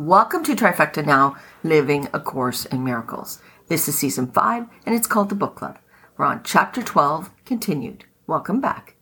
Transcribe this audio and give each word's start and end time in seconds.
Welcome 0.00 0.44
to 0.44 0.56
Trifecta 0.56 1.04
Now, 1.04 1.36
Living 1.62 2.08
A 2.14 2.20
Course 2.20 2.64
in 2.64 2.82
Miracles. 2.82 3.42
This 3.68 3.86
is 3.86 3.98
season 3.98 4.28
five, 4.28 4.64
and 4.86 4.94
it's 4.94 5.06
called 5.06 5.28
the 5.28 5.34
Book 5.34 5.56
Club. 5.56 5.78
We're 6.16 6.24
on 6.24 6.40
chapter 6.42 6.82
12, 6.82 7.30
continued. 7.44 8.06
Welcome 8.26 8.62
back. 8.62 8.96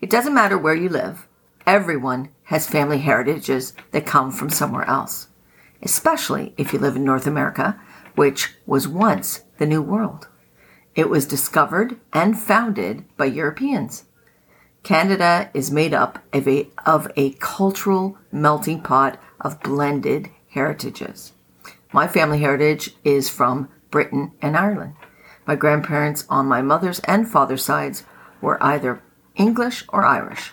It 0.00 0.10
doesn't 0.10 0.34
matter 0.34 0.58
where 0.58 0.74
you 0.74 0.88
live, 0.88 1.28
everyone 1.64 2.30
has 2.46 2.66
family 2.66 2.98
heritages 2.98 3.72
that 3.92 4.04
come 4.04 4.32
from 4.32 4.50
somewhere 4.50 4.82
else, 4.88 5.28
especially 5.80 6.54
if 6.56 6.72
you 6.72 6.80
live 6.80 6.96
in 6.96 7.04
North 7.04 7.28
America, 7.28 7.80
which 8.16 8.52
was 8.66 8.88
once 8.88 9.44
the 9.58 9.66
New 9.66 9.80
World. 9.80 10.26
It 10.96 11.08
was 11.08 11.24
discovered 11.24 12.00
and 12.12 12.36
founded 12.36 13.04
by 13.16 13.26
Europeans. 13.26 14.06
Canada 14.82 15.50
is 15.54 15.70
made 15.70 15.94
up 15.94 16.18
of 16.32 16.48
a, 16.48 16.68
of 16.84 17.06
a 17.14 17.30
cultural 17.34 18.18
melting 18.32 18.80
pot 18.80 19.20
of 19.42 19.60
blended 19.60 20.30
heritages. 20.48 21.32
My 21.92 22.08
family 22.08 22.38
heritage 22.38 22.94
is 23.04 23.28
from 23.28 23.68
Britain 23.90 24.32
and 24.40 24.56
Ireland. 24.56 24.94
My 25.46 25.56
grandparents 25.56 26.24
on 26.30 26.46
my 26.46 26.62
mother's 26.62 27.00
and 27.00 27.28
father's 27.28 27.64
sides 27.64 28.04
were 28.40 28.62
either 28.62 29.02
English 29.34 29.84
or 29.90 30.04
Irish. 30.04 30.52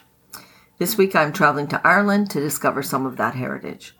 This 0.79 0.97
week 0.97 1.15
I'm 1.15 1.31
traveling 1.31 1.67
to 1.67 1.87
Ireland 1.87 2.29
to 2.31 2.39
discover 2.39 2.83
some 2.83 3.05
of 3.05 3.17
that 3.17 3.35
heritage. 3.35 3.95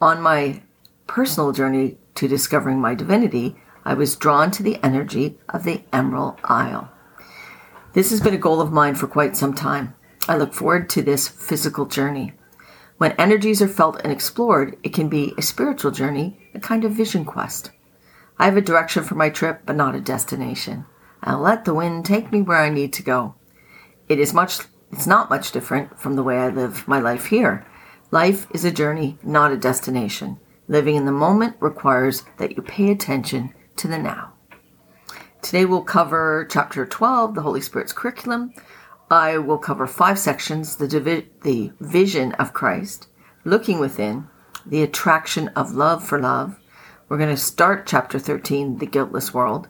On 0.00 0.20
my 0.20 0.62
personal 1.06 1.52
journey 1.52 1.98
to 2.16 2.26
discovering 2.26 2.80
my 2.80 2.94
divinity, 2.94 3.56
I 3.84 3.94
was 3.94 4.16
drawn 4.16 4.50
to 4.52 4.62
the 4.62 4.82
energy 4.82 5.38
of 5.48 5.64
the 5.64 5.84
Emerald 5.92 6.40
Isle. 6.44 6.90
This 7.92 8.10
has 8.10 8.20
been 8.20 8.34
a 8.34 8.38
goal 8.38 8.60
of 8.60 8.72
mine 8.72 8.94
for 8.94 9.06
quite 9.06 9.36
some 9.36 9.54
time. 9.54 9.94
I 10.26 10.36
look 10.36 10.54
forward 10.54 10.88
to 10.90 11.02
this 11.02 11.28
physical 11.28 11.86
journey. 11.86 12.32
When 12.96 13.12
energies 13.12 13.60
are 13.60 13.68
felt 13.68 14.00
and 14.02 14.12
explored, 14.12 14.76
it 14.82 14.94
can 14.94 15.08
be 15.08 15.34
a 15.36 15.42
spiritual 15.42 15.90
journey, 15.90 16.48
a 16.54 16.60
kind 16.60 16.84
of 16.84 16.92
vision 16.92 17.24
quest. 17.24 17.72
I 18.38 18.44
have 18.44 18.56
a 18.56 18.60
direction 18.60 19.02
for 19.02 19.16
my 19.16 19.30
trip, 19.30 19.62
but 19.66 19.76
not 19.76 19.94
a 19.96 20.00
destination. 20.00 20.86
I'll 21.22 21.40
let 21.40 21.64
the 21.64 21.74
wind 21.74 22.04
take 22.04 22.30
me 22.30 22.42
where 22.42 22.58
I 22.58 22.68
need 22.68 22.92
to 22.94 23.02
go. 23.02 23.34
It 24.08 24.20
is 24.20 24.32
much, 24.32 24.58
it's 24.92 25.06
not 25.06 25.30
much 25.30 25.50
different 25.50 25.98
from 25.98 26.14
the 26.14 26.22
way 26.22 26.38
I 26.38 26.48
live 26.50 26.86
my 26.86 27.00
life 27.00 27.26
here. 27.26 27.66
Life 28.10 28.46
is 28.52 28.64
a 28.64 28.70
journey, 28.70 29.18
not 29.24 29.50
a 29.50 29.56
destination. 29.56 30.38
Living 30.68 30.94
in 30.94 31.04
the 31.04 31.12
moment 31.12 31.56
requires 31.58 32.22
that 32.38 32.56
you 32.56 32.62
pay 32.62 32.90
attention 32.90 33.52
to 33.76 33.88
the 33.88 33.98
now. 33.98 34.34
Today 35.42 35.64
we'll 35.64 35.82
cover 35.82 36.46
chapter 36.48 36.86
12, 36.86 37.34
the 37.34 37.42
Holy 37.42 37.60
Spirit's 37.60 37.92
curriculum. 37.92 38.54
I 39.14 39.38
will 39.38 39.58
cover 39.58 39.86
five 39.86 40.18
sections 40.18 40.74
the, 40.74 40.88
divi- 40.88 41.28
the 41.42 41.70
vision 41.78 42.32
of 42.32 42.52
Christ, 42.52 43.06
looking 43.44 43.78
within, 43.78 44.26
the 44.66 44.82
attraction 44.82 45.46
of 45.54 45.72
love 45.72 46.04
for 46.04 46.20
love. 46.20 46.58
We're 47.08 47.18
going 47.18 47.30
to 47.30 47.36
start 47.36 47.86
chapter 47.86 48.18
13, 48.18 48.78
the 48.78 48.86
guiltless 48.86 49.32
world, 49.32 49.68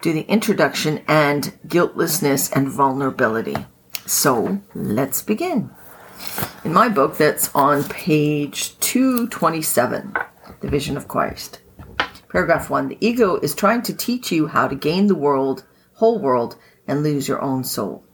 do 0.00 0.12
the 0.12 0.22
introduction 0.22 1.04
and 1.06 1.56
guiltlessness 1.68 2.50
and 2.50 2.68
vulnerability. 2.68 3.54
So 4.04 4.60
let's 4.74 5.22
begin. 5.22 5.70
In 6.64 6.72
my 6.72 6.88
book, 6.88 7.16
that's 7.16 7.54
on 7.54 7.84
page 7.84 8.76
227, 8.80 10.16
The 10.60 10.68
Vision 10.68 10.96
of 10.96 11.06
Christ. 11.06 11.60
Paragraph 12.28 12.68
one 12.68 12.88
The 12.88 12.98
ego 13.00 13.36
is 13.36 13.54
trying 13.54 13.82
to 13.82 13.94
teach 13.94 14.32
you 14.32 14.48
how 14.48 14.66
to 14.66 14.74
gain 14.74 15.06
the 15.06 15.14
world, 15.14 15.64
whole 15.94 16.18
world, 16.18 16.56
and 16.88 17.04
lose 17.04 17.28
your 17.28 17.40
own 17.40 17.62
soul. 17.62 18.04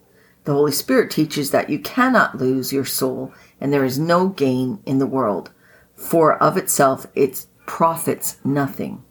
The 0.49 0.55
Holy 0.55 0.73
Spirit 0.73 1.11
teaches 1.11 1.51
that 1.51 1.69
you 1.69 1.79
cannot 1.79 2.39
lose 2.39 2.73
your 2.73 2.87
soul 2.87 3.35
and 3.61 3.71
there 3.71 3.85
is 3.85 3.99
no 3.99 4.29
gain 4.29 4.81
in 4.87 4.97
the 4.97 5.07
world, 5.07 5.51
for 5.95 6.43
of 6.43 6.57
itself 6.57 7.07
it 7.15 7.45
profits 7.67 8.39
nothing. 8.43 9.05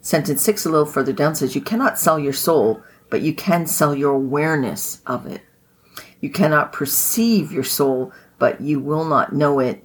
Sentence 0.00 0.42
six, 0.42 0.66
a 0.66 0.68
little 0.68 0.84
further 0.84 1.12
down, 1.12 1.36
says 1.36 1.54
you 1.54 1.60
cannot 1.60 1.96
sell 1.96 2.18
your 2.18 2.32
soul, 2.32 2.82
but 3.08 3.22
you 3.22 3.32
can 3.32 3.68
sell 3.68 3.94
your 3.94 4.14
awareness 4.14 5.00
of 5.06 5.28
it. 5.28 5.42
You 6.20 6.28
cannot 6.28 6.72
perceive 6.72 7.52
your 7.52 7.62
soul, 7.62 8.12
but 8.40 8.60
you 8.60 8.80
will 8.80 9.04
not 9.04 9.32
know 9.32 9.60
it 9.60 9.84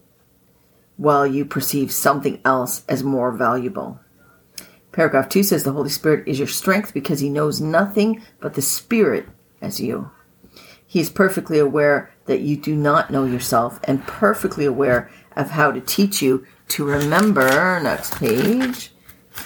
while 0.97 1.27
you 1.27 1.45
perceive 1.45 1.91
something 1.91 2.41
else 2.43 2.83
as 2.89 3.03
more 3.03 3.31
valuable. 3.31 3.99
Paragraph 4.91 5.29
2 5.29 5.43
says 5.43 5.65
the 5.65 5.73
Holy 5.73 5.91
Spirit 5.91 6.27
is 6.27 6.39
your 6.39 6.47
strength 6.47 6.95
because 6.95 7.19
he 7.19 7.29
knows 7.29 7.61
nothing 7.61 8.23
but 8.39 8.55
the 8.55 8.61
Spirit 8.63 9.27
as 9.61 9.79
you. 9.79 10.09
He 10.93 10.99
is 10.99 11.09
perfectly 11.09 11.57
aware 11.57 12.13
that 12.25 12.41
you 12.41 12.55
do 12.55 12.75
not 12.75 13.09
know 13.09 13.25
yourself 13.25 13.79
and 13.85 14.05
perfectly 14.05 14.63
aware 14.63 15.09
of 15.35 15.49
how 15.49 15.71
to 15.71 15.81
teach 15.81 16.21
you 16.21 16.45
to 16.67 16.85
remember, 16.85 17.79
next 17.79 18.19
page, 18.19 18.91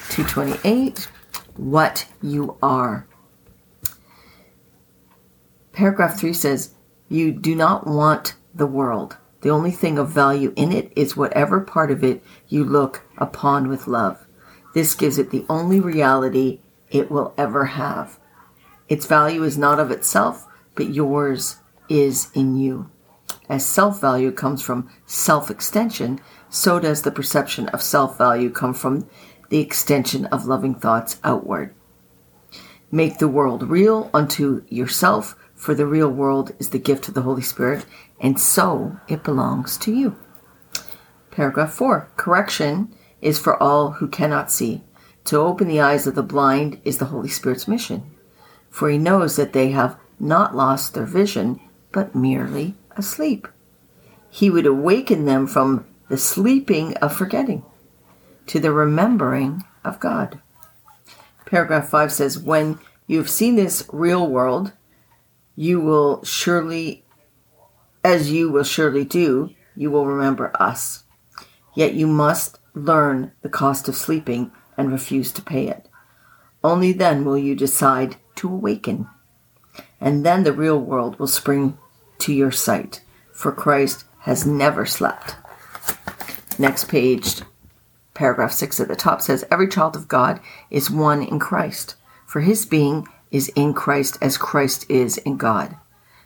228, 0.09 1.07
what 1.55 2.05
you 2.21 2.57
are. 2.61 3.07
Paragraph 5.71 6.19
3 6.19 6.33
says, 6.33 6.73
You 7.07 7.31
do 7.31 7.55
not 7.55 7.87
want 7.87 8.35
the 8.53 8.67
world. 8.67 9.15
The 9.39 9.49
only 9.49 9.71
thing 9.71 9.97
of 9.97 10.09
value 10.09 10.51
in 10.57 10.73
it 10.73 10.91
is 10.97 11.15
whatever 11.15 11.61
part 11.61 11.91
of 11.91 12.03
it 12.03 12.21
you 12.49 12.65
look 12.65 13.03
upon 13.17 13.69
with 13.69 13.87
love. 13.87 14.27
This 14.73 14.93
gives 14.93 15.17
it 15.17 15.29
the 15.29 15.45
only 15.47 15.79
reality 15.79 16.59
it 16.91 17.09
will 17.09 17.33
ever 17.37 17.63
have. 17.63 18.19
Its 18.89 19.05
value 19.05 19.43
is 19.43 19.57
not 19.57 19.79
of 19.79 19.91
itself, 19.91 20.46
but 20.77 20.93
yours 20.93 21.57
is 21.89 22.29
in 22.33 22.55
you. 22.55 22.89
As 23.49 23.65
self 23.65 23.99
value 23.99 24.31
comes 24.31 24.61
from 24.61 24.89
self 25.05 25.51
extension, 25.51 26.21
so 26.49 26.79
does 26.79 27.01
the 27.01 27.11
perception 27.11 27.67
of 27.69 27.81
self 27.81 28.17
value 28.17 28.49
come 28.49 28.73
from 28.73 29.09
the 29.49 29.59
extension 29.59 30.25
of 30.27 30.45
loving 30.45 30.75
thoughts 30.75 31.19
outward. 31.23 31.73
Make 32.91 33.17
the 33.17 33.27
world 33.27 33.63
real 33.63 34.09
unto 34.13 34.63
yourself, 34.69 35.35
for 35.55 35.73
the 35.73 35.85
real 35.85 36.09
world 36.09 36.53
is 36.59 36.69
the 36.69 36.79
gift 36.79 37.07
of 37.07 37.15
the 37.15 37.23
Holy 37.23 37.41
Spirit, 37.41 37.85
and 38.21 38.39
so 38.39 38.97
it 39.07 39.23
belongs 39.23 39.77
to 39.79 39.93
you. 39.93 40.15
Paragraph 41.31 41.73
4 41.73 42.09
Correction 42.15 42.93
is 43.21 43.39
for 43.39 43.61
all 43.61 43.91
who 43.91 44.07
cannot 44.07 44.51
see. 44.51 44.83
To 45.25 45.37
open 45.37 45.67
the 45.67 45.81
eyes 45.81 46.07
of 46.07 46.15
the 46.15 46.23
blind 46.23 46.79
is 46.85 46.99
the 46.99 47.05
Holy 47.05 47.27
Spirit's 47.27 47.67
mission, 47.67 48.15
for 48.69 48.89
he 48.89 48.97
knows 48.97 49.35
that 49.35 49.51
they 49.53 49.71
have 49.71 49.97
not 50.19 50.55
lost 50.55 50.93
their 50.93 51.05
vision, 51.05 51.59
but 51.91 52.15
merely 52.15 52.75
asleep. 52.95 53.47
He 54.29 54.49
would 54.49 54.65
awaken 54.65 55.25
them 55.25 55.47
from 55.47 55.85
the 56.09 56.17
sleeping 56.17 56.95
of 56.97 57.15
forgetting 57.15 57.63
to 58.47 58.59
the 58.59 58.71
remembering 58.71 59.63
of 59.83 59.99
God. 59.99 60.39
Paragraph 61.45 61.89
5 61.89 62.11
says, 62.11 62.39
When 62.39 62.79
you 63.07 63.17
have 63.17 63.29
seen 63.29 63.55
this 63.55 63.87
real 63.91 64.27
world, 64.27 64.73
you 65.55 65.79
will 65.79 66.23
surely, 66.23 67.03
as 68.03 68.31
you 68.31 68.51
will 68.51 68.63
surely 68.63 69.05
do, 69.05 69.51
you 69.75 69.91
will 69.91 70.05
remember 70.05 70.51
us. 70.59 71.03
Yet 71.75 71.93
you 71.93 72.07
must 72.07 72.59
learn 72.73 73.31
the 73.41 73.49
cost 73.49 73.87
of 73.87 73.95
sleeping 73.95 74.51
and 74.77 74.91
refuse 74.91 75.31
to 75.33 75.41
pay 75.41 75.67
it. 75.67 75.87
Only 76.63 76.91
then 76.91 77.23
will 77.23 77.37
you 77.37 77.55
decide 77.55 78.17
to 78.35 78.49
awaken. 78.49 79.07
And 79.99 80.25
then 80.25 80.43
the 80.43 80.53
real 80.53 80.79
world 80.79 81.19
will 81.19 81.27
spring 81.27 81.77
to 82.19 82.33
your 82.33 82.51
sight, 82.51 83.01
for 83.33 83.51
Christ 83.51 84.05
has 84.19 84.45
never 84.45 84.85
slept. 84.85 85.35
Next 86.59 86.87
page, 86.87 87.41
paragraph 88.13 88.51
6 88.51 88.79
at 88.79 88.87
the 88.87 88.95
top 88.95 89.21
says 89.21 89.45
Every 89.51 89.67
child 89.67 89.95
of 89.95 90.07
God 90.07 90.39
is 90.69 90.89
one 90.89 91.21
in 91.21 91.39
Christ, 91.39 91.95
for 92.25 92.41
his 92.41 92.65
being 92.65 93.07
is 93.31 93.49
in 93.49 93.73
Christ 93.73 94.17
as 94.21 94.37
Christ 94.37 94.89
is 94.89 95.17
in 95.19 95.37
God. 95.37 95.75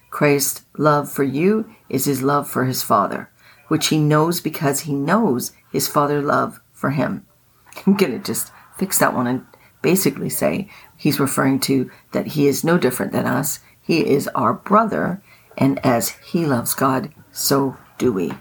Christ's 0.10 0.64
love 0.78 1.12
for 1.12 1.24
you 1.24 1.74
is 1.90 2.06
his 2.06 2.22
love 2.22 2.50
for 2.50 2.66
his 2.66 2.84
Father, 2.84 3.30
which 3.68 3.88
he 3.88 3.98
knows 3.98 4.42
because 4.42 4.82
he 4.82 4.94
knows 4.94 5.52
his 5.72 5.88
Father 5.88 6.22
love 6.22 6.60
for 6.72 6.92
him. 6.92 7.26
I'm 7.86 7.96
going 7.96 8.12
to 8.12 8.20
just 8.20 8.52
fix 8.78 9.00
that 9.00 9.14
one 9.14 9.28
and 9.28 9.46
basically 9.82 10.30
say 10.30 10.70
he's 10.96 11.20
referring 11.20 11.60
to 11.62 11.90
that 12.12 12.28
he 12.28 12.48
is 12.48 12.64
no 12.64 12.78
different 12.78 13.12
than 13.12 13.26
us. 13.26 13.60
He 13.82 14.08
is 14.08 14.28
our 14.30 14.54
brother, 14.54 15.22
and 15.58 15.84
as 15.86 16.10
he 16.10 16.46
loves 16.46 16.74
God, 16.74 17.12
so 17.32 17.78
do 17.98 18.12
we. 18.12 18.34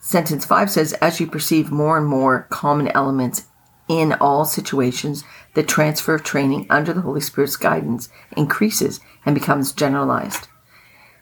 Sentence 0.00 0.44
5 0.44 0.70
says, 0.70 0.92
As 0.94 1.20
you 1.20 1.26
perceive 1.26 1.70
more 1.70 1.98
and 1.98 2.06
more 2.06 2.46
common 2.50 2.88
elements 2.88 3.44
in 3.88 4.14
all 4.14 4.44
situations, 4.44 5.24
the 5.54 5.62
transfer 5.62 6.14
of 6.14 6.22
training 6.22 6.66
under 6.70 6.92
the 6.92 7.00
Holy 7.00 7.20
Spirit's 7.20 7.56
guidance 7.56 8.08
increases 8.36 9.00
and 9.24 9.34
becomes 9.34 9.72
generalized. 9.72 10.48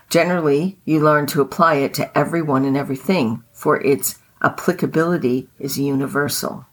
Generally, 0.08 0.78
you 0.84 1.00
learn 1.00 1.26
to 1.26 1.40
apply 1.40 1.74
it 1.74 1.94
to 1.94 2.16
everyone 2.16 2.64
and 2.64 2.76
everything, 2.76 3.42
for 3.52 3.80
its 3.82 4.18
applicability 4.42 5.48
is 5.58 5.78
universal. 5.78 6.64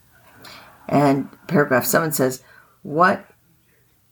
And 0.87 1.29
paragraph 1.47 1.85
7 1.85 2.11
says, 2.11 2.43
What 2.81 3.25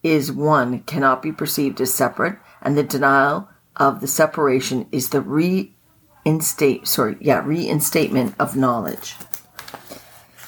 is 0.04 0.32
one 0.32 0.82
cannot 0.84 1.22
be 1.22 1.32
perceived 1.32 1.80
as 1.82 1.94
separate, 1.94 2.38
and 2.62 2.78
the 2.78 2.84
denial 2.84 3.50
of 3.76 4.02
the 4.02 4.08
separation 4.08 4.88
is 4.92 5.10
the 5.10 5.22
reinstate 5.22 6.88
sorry, 6.88 7.18
yeah, 7.20 7.44
reinstatement 7.46 8.36
of 8.40 8.56
knowledge. 8.56 9.16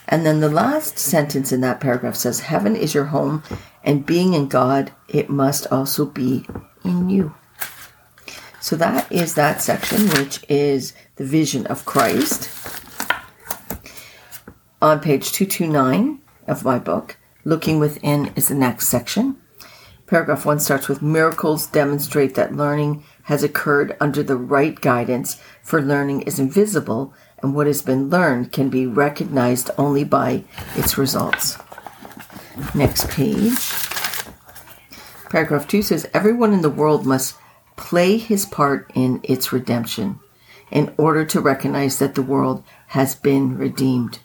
And 0.07 0.25
then 0.25 0.41
the 0.41 0.49
last 0.49 0.99
sentence 0.99 1.51
in 1.51 1.61
that 1.61 1.79
paragraph 1.79 2.15
says, 2.15 2.41
Heaven 2.41 2.75
is 2.75 2.93
your 2.93 3.05
home, 3.05 3.43
and 3.83 4.05
being 4.05 4.33
in 4.33 4.47
God, 4.47 4.91
it 5.07 5.29
must 5.29 5.67
also 5.71 6.05
be 6.05 6.45
in 6.83 7.09
you. 7.09 7.33
So 8.59 8.75
that 8.77 9.11
is 9.11 9.35
that 9.35 9.61
section, 9.61 10.07
which 10.09 10.43
is 10.47 10.93
the 11.15 11.25
vision 11.25 11.65
of 11.67 11.85
Christ. 11.85 12.62
On 14.83 14.99
page 14.99 15.31
229 15.31 16.19
of 16.45 16.65
my 16.65 16.77
book, 16.77 17.15
Looking 17.45 17.79
Within 17.79 18.33
is 18.35 18.49
the 18.49 18.55
next 18.55 18.89
section. 18.89 19.37
Paragraph 20.07 20.45
1 20.45 20.59
starts 20.59 20.89
with 20.89 21.01
Miracles 21.01 21.67
demonstrate 21.67 22.35
that 22.35 22.57
learning 22.57 23.05
has 23.23 23.43
occurred 23.43 23.95
under 24.01 24.21
the 24.21 24.35
right 24.35 24.77
guidance, 24.81 25.39
for 25.61 25.81
learning 25.81 26.23
is 26.23 26.37
invisible 26.37 27.13
and 27.41 27.55
what 27.55 27.65
has 27.65 27.81
been 27.81 28.09
learned 28.09 28.51
can 28.51 28.67
be 28.67 28.85
recognized 28.85 29.71
only 29.77 30.03
by 30.03 30.43
its 30.75 30.97
results. 30.97 31.57
Next 32.75 33.09
page. 33.09 33.71
Paragraph 35.29 35.65
2 35.65 35.81
says 35.81 36.09
Everyone 36.13 36.51
in 36.51 36.61
the 36.61 36.69
world 36.69 37.05
must 37.05 37.37
play 37.77 38.17
his 38.17 38.45
part 38.45 38.91
in 38.93 39.21
its 39.23 39.53
redemption 39.53 40.19
in 40.71 40.93
order 40.97 41.23
to 41.23 41.39
recognize 41.39 41.99
that 41.99 42.15
the 42.15 42.21
world 42.21 42.65
has 42.87 43.15
been 43.15 43.57
redeemed. 43.57 44.19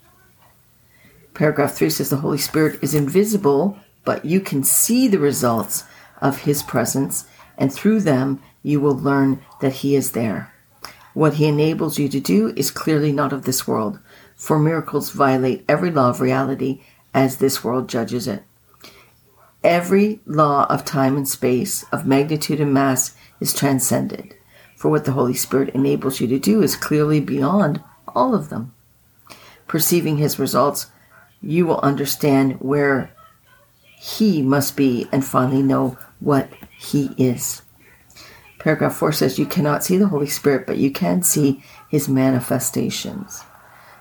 Paragraph 1.39 1.75
3 1.75 1.89
says 1.89 2.11
the 2.11 2.17
Holy 2.17 2.37
Spirit 2.37 2.83
is 2.83 2.97
invisible, 2.97 3.79
but 4.05 4.25
you 4.25 4.41
can 4.41 4.65
see 4.65 5.07
the 5.07 5.21
results 5.21 5.85
of 6.21 6.39
his 6.39 6.65
presence, 6.65 7.29
and 7.57 7.73
through 7.73 8.01
them 8.01 8.43
you 8.65 8.81
will 8.81 8.99
learn 8.99 9.41
that 9.61 9.75
he 9.75 9.95
is 9.95 10.11
there. 10.11 10.53
What 11.15 11.35
he 11.35 11.47
enables 11.47 11.97
you 11.97 12.09
to 12.09 12.19
do 12.19 12.53
is 12.57 12.73
clearly 12.73 13.13
not 13.13 13.33
of 13.33 13.45
this 13.45 13.69
world, 13.69 14.01
for 14.35 14.59
miracles 14.59 15.13
violate 15.13 15.65
every 15.69 15.93
law 15.93 16.11
of 16.11 16.21
reality 16.21 16.83
as 17.15 17.37
this 17.37 17.63
world 17.63 17.89
judges 17.89 18.27
it. 18.27 18.43
Every 19.63 20.19
law 20.27 20.67
of 20.69 20.85
time 20.85 21.17
and 21.17 21.29
space, 21.29 21.85
of 21.93 22.05
magnitude 22.05 22.61
and 22.61 22.75
mass, 22.75 23.15
is 23.39 23.55
transcended, 23.55 24.35
for 24.75 24.89
what 24.89 25.05
the 25.05 25.13
Holy 25.13 25.35
Spirit 25.35 25.73
enables 25.73 26.21
you 26.21 26.27
to 26.27 26.39
do 26.41 26.63
is 26.63 26.75
clearly 26.75 27.21
beyond 27.21 27.81
all 28.09 28.35
of 28.35 28.49
them. 28.49 28.75
Perceiving 29.69 30.17
his 30.17 30.41
results, 30.41 30.89
you 31.43 31.67
will 31.67 31.81
understand 31.81 32.61
where 32.61 33.13
he 33.83 34.43
must 34.43 34.77
be 34.77 35.09
and 35.13 35.25
finally 35.25 35.63
know 35.63 35.97
what 36.21 36.49
he 36.77 37.11
is. 37.17 37.63
Paragraph 38.59 38.95
4 38.97 39.13
says, 39.13 39.39
You 39.39 39.47
cannot 39.47 39.85
see 39.85 39.97
the 39.97 40.09
Holy 40.09 40.27
Spirit, 40.27 40.67
but 40.67 40.79
you 40.79 40.91
can 40.91 41.23
see 41.23 41.63
his 41.89 42.09
manifestations. 42.09 43.45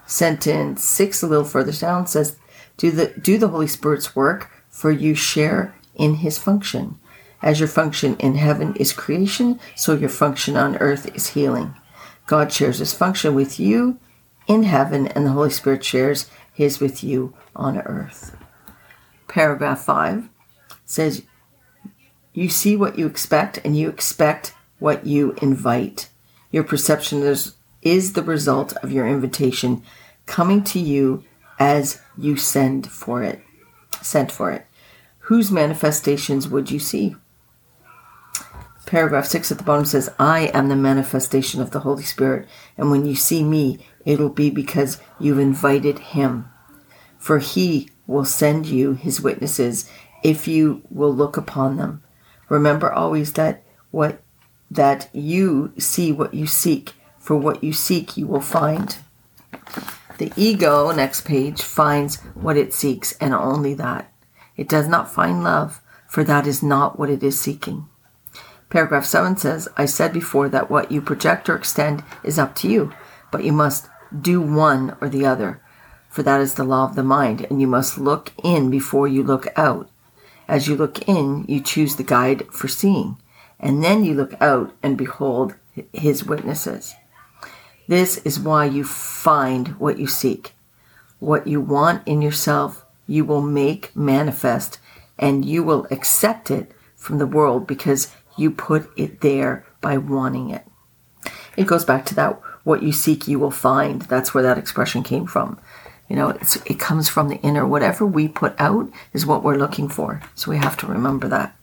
Sentence 0.06 0.84
6, 0.84 1.24
a 1.24 1.28
little 1.28 1.46
further 1.46 1.72
down, 1.72 2.08
says, 2.08 2.38
Do 2.78 2.92
the, 2.92 3.08
do 3.20 3.38
the 3.38 3.50
Holy 3.50 3.68
Spirit's 3.68 4.16
work, 4.16 4.52
for 4.70 4.92
you 4.92 5.16
share 5.16 5.76
in 5.96 6.16
his 6.16 6.38
function. 6.38 7.00
As 7.42 7.60
your 7.60 7.70
function 7.70 8.16
in 8.18 8.36
heaven 8.36 8.76
is 8.78 8.94
creation, 8.94 9.60
so 9.76 9.94
your 9.94 10.10
function 10.10 10.58
on 10.58 10.78
earth 10.78 11.14
is 11.16 11.30
healing. 11.30 11.76
God 12.26 12.52
shares 12.52 12.80
his 12.80 12.94
function 12.94 13.36
with 13.36 13.60
you 13.60 14.00
in 14.48 14.64
heaven, 14.64 15.08
and 15.08 15.26
the 15.26 15.32
Holy 15.32 15.50
Spirit 15.50 15.84
shares 15.84 16.30
his 16.58 16.80
with 16.80 17.04
you 17.04 17.36
on 17.56 17.78
earth. 17.78 18.36
Paragraph 19.28 19.80
5 19.82 20.28
says, 20.86 21.22
you 22.34 22.50
see 22.50 22.76
what 22.76 22.98
you 22.98 23.06
expect 23.06 23.60
and 23.64 23.78
you 23.78 23.88
expect 23.88 24.56
what 24.80 25.06
you 25.06 25.36
invite. 25.40 26.10
Your 26.50 26.64
perception 26.64 27.22
is, 27.22 27.54
is 27.84 28.14
the 28.14 28.24
result 28.24 28.76
of 28.78 28.92
your 28.92 29.08
invitation 29.08 29.84
coming 30.26 30.64
to 30.64 30.80
you 30.80 31.24
as 31.60 32.02
you 32.18 32.36
send 32.38 32.90
for 32.90 33.22
it. 33.22 33.40
Sent 34.02 34.32
for 34.32 34.50
it. 34.50 34.66
Whose 35.20 35.52
manifestations 35.52 36.48
would 36.48 36.72
you 36.72 36.80
see? 36.80 37.16
Paragraph 38.88 39.26
6 39.26 39.52
at 39.52 39.60
the 39.60 39.64
bottom 39.64 39.86
says, 39.86 40.10
I 40.18 40.50
am 40.56 40.70
the 40.70 40.76
manifestation 40.76 41.62
of 41.62 41.70
the 41.70 41.82
Holy 41.82 42.04
Spirit, 42.04 42.48
and 42.78 42.90
when 42.90 43.06
you 43.06 43.16
see 43.16 43.44
me, 43.44 43.86
it'll 44.08 44.30
be 44.30 44.50
because 44.50 45.02
you've 45.20 45.38
invited 45.38 46.00
him. 46.00 46.50
For 47.20 47.40
he 47.40 47.90
will 48.08 48.24
send 48.24 48.66
you 48.66 48.94
his 48.94 49.22
witnesses 49.22 49.90
if 50.24 50.48
you 50.48 50.82
will 50.90 51.14
look 51.14 51.36
upon 51.36 51.76
them. 51.76 52.02
Remember 52.48 52.92
always 52.92 53.34
that 53.34 53.64
what 53.92 54.22
that 54.72 55.10
you 55.14 55.74
see 55.78 56.12
what 56.12 56.34
you 56.34 56.48
seek, 56.48 56.94
for 57.18 57.36
what 57.36 57.64
you 57.64 57.74
seek 57.74 58.16
you 58.16 58.28
will 58.28 58.42
find. 58.42 58.98
The 60.18 60.32
ego, 60.38 60.92
next 60.92 61.26
page, 61.26 61.62
finds 61.62 62.18
what 62.34 62.58
it 62.58 62.74
seeks 62.74 63.12
and 63.20 63.34
only 63.34 63.74
that. 63.76 64.12
It 64.56 64.70
does 64.70 64.88
not 64.88 65.12
find 65.12 65.44
love, 65.44 65.82
for 66.08 66.24
that 66.24 66.48
is 66.48 66.64
not 66.64 66.98
what 66.98 67.10
it 67.10 67.22
is 67.22 67.40
seeking. 67.40 67.88
Paragraph 68.70 69.06
7 69.06 69.38
says, 69.38 69.68
I 69.78 69.86
said 69.86 70.12
before 70.12 70.50
that 70.50 70.70
what 70.70 70.92
you 70.92 71.02
project 71.02 71.48
or 71.50 71.56
extend 71.56 72.04
is 72.24 72.40
up 72.40 72.56
to 72.56 72.68
you, 72.68 72.92
but 73.32 73.44
you 73.44 73.54
must 73.54 73.88
do 74.22 74.42
one 74.42 74.96
or 75.02 75.10
the 75.10 75.26
other, 75.26 75.62
for 76.10 76.24
that 76.24 76.42
is 76.42 76.56
the 76.56 76.64
law 76.64 76.86
of 76.86 76.96
the 76.96 77.04
mind, 77.04 77.46
and 77.50 77.62
you 77.62 77.68
must 77.68 77.98
look 77.98 78.32
in 78.44 78.70
before 78.70 79.08
you 79.08 79.24
look 79.24 79.48
out. 79.58 79.90
As 80.48 80.68
you 80.68 80.76
look 80.76 81.08
in, 81.08 81.46
you 81.48 81.62
choose 81.62 81.96
the 81.96 82.04
guide 82.04 82.48
for 82.52 82.68
seeing, 82.68 83.18
and 83.60 83.84
then 83.84 84.04
you 84.04 84.14
look 84.14 84.34
out 84.42 84.74
and 84.82 84.98
behold 84.98 85.56
his 85.94 86.24
witnesses. 86.24 86.96
This 87.88 88.18
is 88.20 88.40
why 88.40 88.66
you 88.66 88.84
find 88.84 89.70
what 89.80 90.00
you 90.00 90.08
seek. 90.08 90.54
What 91.20 91.48
you 91.48 91.62
want 91.62 92.08
in 92.08 92.22
yourself, 92.22 92.86
you 93.08 93.26
will 93.26 93.42
make 93.42 93.96
manifest, 93.96 94.80
and 95.18 95.46
you 95.46 95.64
will 95.64 95.88
accept 95.90 96.52
it 96.52 96.72
from 96.96 97.18
the 97.18 97.28
world 97.28 97.66
because 97.66 98.14
you 98.38 98.52
put 98.52 98.90
it 98.98 99.22
there 99.22 99.66
by 99.82 99.98
wanting 99.98 100.50
it. 100.50 100.66
It 101.56 101.68
goes 101.68 101.86
back 101.86 102.06
to 102.06 102.16
that 102.16 102.40
what 102.68 102.84
you 102.84 102.92
seek, 102.92 103.30
you 103.30 103.40
will 103.40 103.50
find. 103.50 104.02
That's 104.04 104.34
where 104.34 104.44
that 104.44 104.58
expression 104.58 105.02
came 105.02 105.26
from. 105.26 105.58
You 106.10 106.18
know, 106.18 106.38
it 106.66 106.78
comes 106.78 107.08
from 107.08 107.30
the 107.30 107.38
inner. 107.38 107.66
Whatever 107.66 108.06
we 108.06 108.28
put 108.28 108.60
out 108.60 108.92
is 109.14 109.26
what 109.26 109.42
we're 109.42 109.56
looking 109.56 109.88
for. 109.88 110.22
So 110.36 110.52
we 110.52 110.58
have 110.58 110.76
to 110.78 110.86
remember 110.86 111.30
that. 111.30 111.56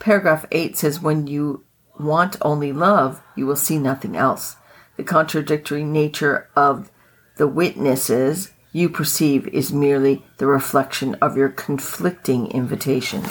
Paragraph 0.00 0.44
8 0.50 0.76
says, 0.76 1.00
When 1.00 1.28
you 1.28 1.64
want 1.96 2.36
only 2.42 2.72
love, 2.72 3.22
you 3.36 3.46
will 3.46 3.54
see 3.54 3.78
nothing 3.78 4.16
else. 4.16 4.56
The 4.96 5.04
contradictory 5.04 5.84
nature 5.84 6.50
of 6.56 6.90
the 7.36 7.46
witnesses 7.46 8.50
you 8.72 8.88
perceive 8.88 9.46
is 9.48 9.72
merely 9.72 10.24
the 10.38 10.48
reflection 10.48 11.14
of 11.16 11.36
your 11.36 11.50
conflicting 11.50 12.50
invitations. 12.50 13.28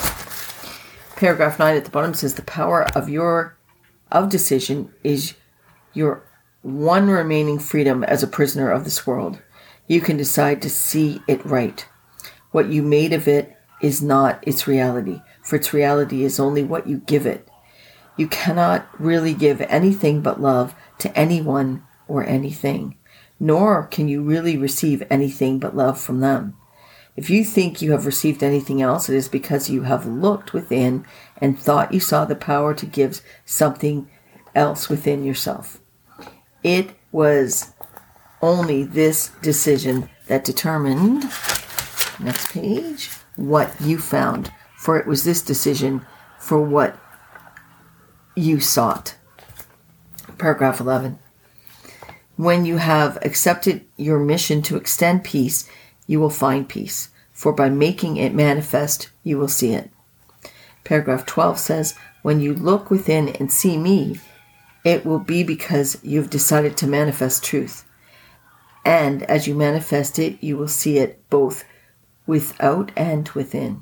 Paragraph 1.17 1.59
9 1.59 1.75
at 1.75 1.83
the 1.83 1.91
bottom 1.91 2.13
says, 2.13 2.35
The 2.35 2.41
power 2.43 2.87
of 2.95 3.09
your 3.09 3.57
of 4.13 4.29
decision 4.29 4.93
is 5.03 5.33
your 5.93 6.23
one 6.65 7.07
remaining 7.07 7.59
freedom 7.59 8.03
as 8.03 8.23
a 8.23 8.27
prisoner 8.27 8.71
of 8.71 8.83
this 8.83 9.05
world 9.05 9.39
you 9.87 10.01
can 10.01 10.17
decide 10.17 10.61
to 10.61 10.69
see 10.69 11.21
it 11.27 11.45
right. 11.45 11.85
What 12.51 12.69
you 12.69 12.81
made 12.81 13.13
of 13.13 13.27
it 13.27 13.55
is 13.81 14.01
not 14.01 14.43
its 14.47 14.67
reality, 14.67 15.21
for 15.43 15.57
its 15.57 15.73
reality 15.73 16.23
is 16.23 16.39
only 16.39 16.63
what 16.63 16.87
you 16.87 16.97
give 17.05 17.25
it. 17.25 17.47
You 18.17 18.27
cannot 18.27 18.87
really 18.99 19.33
give 19.33 19.61
anything 19.61 20.21
but 20.21 20.41
love 20.41 20.73
to 20.99 21.15
anyone 21.15 21.83
or 22.07 22.23
anything, 22.23 22.97
nor 23.39 23.85
can 23.85 24.07
you 24.07 24.23
really 24.23 24.57
receive 24.57 25.03
anything 25.09 25.59
but 25.59 25.75
love 25.75 25.99
from 25.99 26.21
them. 26.21 26.55
If 27.15 27.29
you 27.29 27.45
think 27.45 27.81
you 27.81 27.91
have 27.91 28.05
received 28.05 28.41
anything 28.41 28.81
else, 28.81 29.07
it 29.07 29.15
is 29.15 29.29
because 29.29 29.69
you 29.69 29.83
have 29.83 30.05
looked 30.05 30.51
within 30.51 31.05
and 31.37 31.59
thought 31.59 31.93
you 31.93 31.99
saw 31.99 32.25
the 32.25 32.35
power 32.35 32.73
to 32.73 32.85
give 32.85 33.21
something 33.45 34.09
else 34.55 34.89
within 34.89 35.23
yourself. 35.23 35.79
It 36.65 36.95
was 37.11 37.73
only 38.41 38.81
this 38.83 39.29
decision 39.43 40.09
that 40.25 40.43
determined, 40.43 41.21
next 42.19 42.51
page, 42.51 43.11
what 43.35 43.79
you 43.79 43.99
found. 43.99 44.51
For 44.75 44.97
it 44.97 45.05
was 45.05 45.23
this 45.23 45.43
decision 45.43 46.03
for 46.39 46.59
what 46.59 46.97
you 48.35 48.59
sought. 48.59 49.13
Paragraph 50.39 50.79
11. 50.79 51.19
When 52.35 52.65
you 52.65 52.77
have 52.77 53.19
accepted 53.21 53.85
your 53.95 54.19
mission 54.19 54.63
to 54.63 54.75
extend 54.75 55.23
peace, 55.23 55.69
you 56.07 56.19
will 56.19 56.31
find 56.31 56.67
peace, 56.67 57.09
for 57.31 57.53
by 57.53 57.69
making 57.69 58.17
it 58.17 58.33
manifest, 58.33 59.11
you 59.21 59.37
will 59.37 59.47
see 59.47 59.71
it. 59.75 59.91
Paragraph 60.83 61.27
12 61.27 61.59
says, 61.59 61.95
When 62.23 62.39
you 62.39 62.55
look 62.55 62.89
within 62.89 63.29
and 63.29 63.51
see 63.51 63.77
me, 63.77 64.19
it 64.85 65.05
will 65.05 65.19
be 65.19 65.43
because 65.43 65.97
you've 66.03 66.29
decided 66.29 66.77
to 66.77 66.87
manifest 66.87 67.43
truth. 67.43 67.83
And 68.85 69.23
as 69.23 69.47
you 69.47 69.55
manifest 69.55 70.19
it, 70.19 70.41
you 70.41 70.55
will 70.55 70.67
see 70.67 70.99
it 70.99 71.27
both 71.29 71.65
without 72.27 72.91
and 72.95 73.27
within. 73.29 73.81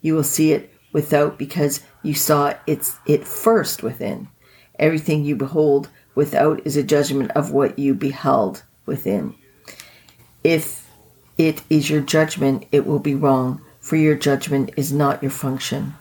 You 0.00 0.14
will 0.14 0.24
see 0.24 0.52
it 0.52 0.72
without 0.92 1.38
because 1.38 1.82
you 2.02 2.14
saw 2.14 2.54
it, 2.66 2.90
it 3.06 3.26
first 3.26 3.82
within. 3.82 4.28
Everything 4.78 5.24
you 5.24 5.36
behold 5.36 5.90
without 6.14 6.66
is 6.66 6.76
a 6.76 6.82
judgment 6.82 7.30
of 7.32 7.52
what 7.52 7.78
you 7.78 7.94
beheld 7.94 8.62
within. 8.86 9.34
If 10.42 10.88
it 11.36 11.62
is 11.68 11.90
your 11.90 12.00
judgment, 12.00 12.64
it 12.72 12.86
will 12.86 12.98
be 12.98 13.14
wrong, 13.14 13.60
for 13.78 13.96
your 13.96 14.14
judgment 14.14 14.70
is 14.76 14.90
not 14.90 15.22
your 15.22 15.30
function. 15.30 15.94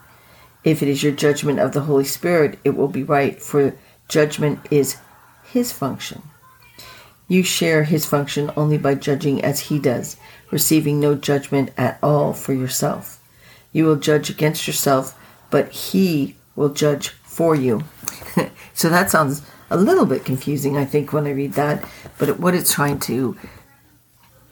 If 0.63 0.81
it 0.81 0.87
is 0.87 1.03
your 1.03 1.11
judgment 1.11 1.59
of 1.59 1.73
the 1.73 1.81
Holy 1.81 2.05
Spirit, 2.05 2.57
it 2.63 2.71
will 2.71 2.87
be 2.87 3.03
right, 3.03 3.41
for 3.41 3.75
judgment 4.09 4.59
is 4.69 4.97
his 5.43 5.71
function. 5.71 6.23
You 7.27 7.43
share 7.43 7.83
his 7.83 8.05
function 8.05 8.51
only 8.57 8.77
by 8.77 8.95
judging 8.95 9.41
as 9.43 9.59
he 9.61 9.79
does, 9.79 10.17
receiving 10.51 10.99
no 10.99 11.15
judgment 11.15 11.71
at 11.77 11.99
all 12.01 12.33
for 12.33 12.53
yourself. 12.53 13.23
You 13.71 13.85
will 13.85 13.97
judge 13.97 14.29
against 14.31 14.67
yourself, 14.67 15.17
but 15.51 15.71
he 15.71 16.35
will 16.55 16.69
judge 16.69 17.09
for 17.09 17.55
you. 17.55 17.83
so 18.73 18.89
that 18.89 19.11
sounds 19.11 19.43
a 19.69 19.77
little 19.77 20.07
bit 20.07 20.25
confusing, 20.25 20.75
I 20.75 20.85
think, 20.85 21.13
when 21.13 21.27
I 21.27 21.31
read 21.31 21.53
that. 21.53 21.87
But 22.17 22.39
what 22.39 22.55
it's 22.55 22.73
trying 22.73 22.99
to 23.01 23.37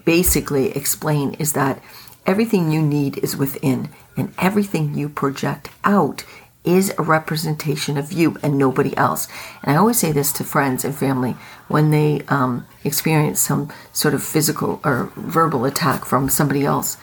basically 0.06 0.70
explain 0.70 1.34
is 1.34 1.54
that 1.54 1.82
everything 2.28 2.72
you 2.72 2.82
need 2.82 3.18
is 3.18 3.36
within, 3.36 3.90
and 4.16 4.34
everything 4.38 4.94
you 4.96 5.10
project 5.10 5.70
out 5.84 6.24
is 6.68 6.94
a 6.98 7.02
representation 7.02 7.98
of 7.98 8.12
you 8.12 8.38
and 8.44 8.58
nobody 8.58 8.96
else. 8.98 9.28
And 9.64 9.74
I 9.74 9.80
always 9.80 9.98
say 9.98 10.12
this 10.12 10.34
to 10.34 10.44
friends 10.44 10.84
and 10.84 10.94
family 10.94 11.38
when 11.70 11.92
they 11.92 12.22
um, 12.28 12.68
experience 12.84 13.40
some 13.40 13.72
sort 13.94 14.14
of 14.14 14.22
physical 14.22 14.82
or 14.84 15.12
verbal 15.16 15.64
attack 15.64 16.04
from 16.04 16.30
somebody 16.30 16.66
else. 16.66 16.98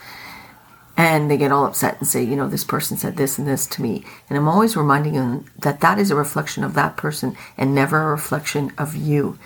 And 0.96 1.28
they 1.28 1.38
get 1.38 1.50
all 1.50 1.64
upset 1.64 1.98
and 1.98 2.06
say, 2.06 2.22
you 2.22 2.36
know, 2.36 2.46
this 2.46 2.62
person 2.62 2.96
said 2.96 3.16
this 3.16 3.36
and 3.36 3.48
this 3.48 3.66
to 3.68 3.82
me. 3.82 4.04
And 4.28 4.38
I'm 4.38 4.46
always 4.46 4.76
reminding 4.76 5.14
them 5.14 5.46
that 5.58 5.80
that 5.80 5.98
is 5.98 6.10
a 6.10 6.14
reflection 6.14 6.62
of 6.62 6.74
that 6.74 6.96
person 6.96 7.36
and 7.56 7.74
never 7.74 8.00
a 8.00 8.10
reflection 8.10 8.70
of 8.78 8.94
you. 8.94 9.36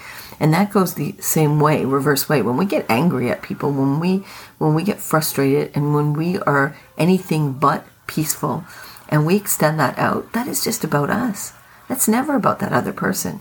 And 0.41 0.53
that 0.53 0.73
goes 0.73 0.95
the 0.95 1.15
same 1.21 1.59
way, 1.59 1.85
reverse 1.85 2.29
way. 2.29 2.43
When 2.43 2.59
we 2.59 2.67
get 2.67 2.85
angry 2.91 3.31
at 3.31 3.41
people, 3.41 3.73
when 3.73 3.99
we 3.99 4.25
when 4.59 4.75
we 4.75 4.83
get 4.83 5.01
frustrated 5.01 5.73
and 5.75 5.95
when 5.95 6.13
we 6.13 6.39
are 6.41 6.77
anything 6.99 7.55
but 7.55 7.87
peaceful, 8.07 8.65
and 9.09 9.25
we 9.25 9.37
extend 9.37 9.79
that 9.81 9.99
out, 9.99 10.33
that 10.33 10.47
is 10.47 10.63
just 10.63 10.85
about 10.85 11.11
us. 11.11 11.53
That's 11.89 12.09
never 12.09 12.35
about 12.35 12.59
that 12.61 12.73
other 12.73 12.93
person. 12.93 13.41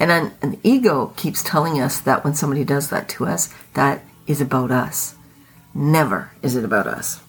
And 0.00 0.10
an, 0.10 0.32
an 0.42 0.58
ego 0.62 1.12
keeps 1.16 1.42
telling 1.42 1.80
us 1.80 2.00
that 2.00 2.24
when 2.24 2.34
somebody 2.34 2.64
does 2.64 2.90
that 2.90 3.08
to 3.10 3.26
us, 3.26 3.52
that 3.74 4.02
is 4.26 4.40
about 4.40 4.70
us. 4.70 5.14
Never 5.74 6.30
is 6.42 6.56
it 6.56 6.64
about 6.64 6.86
us. 6.86 7.20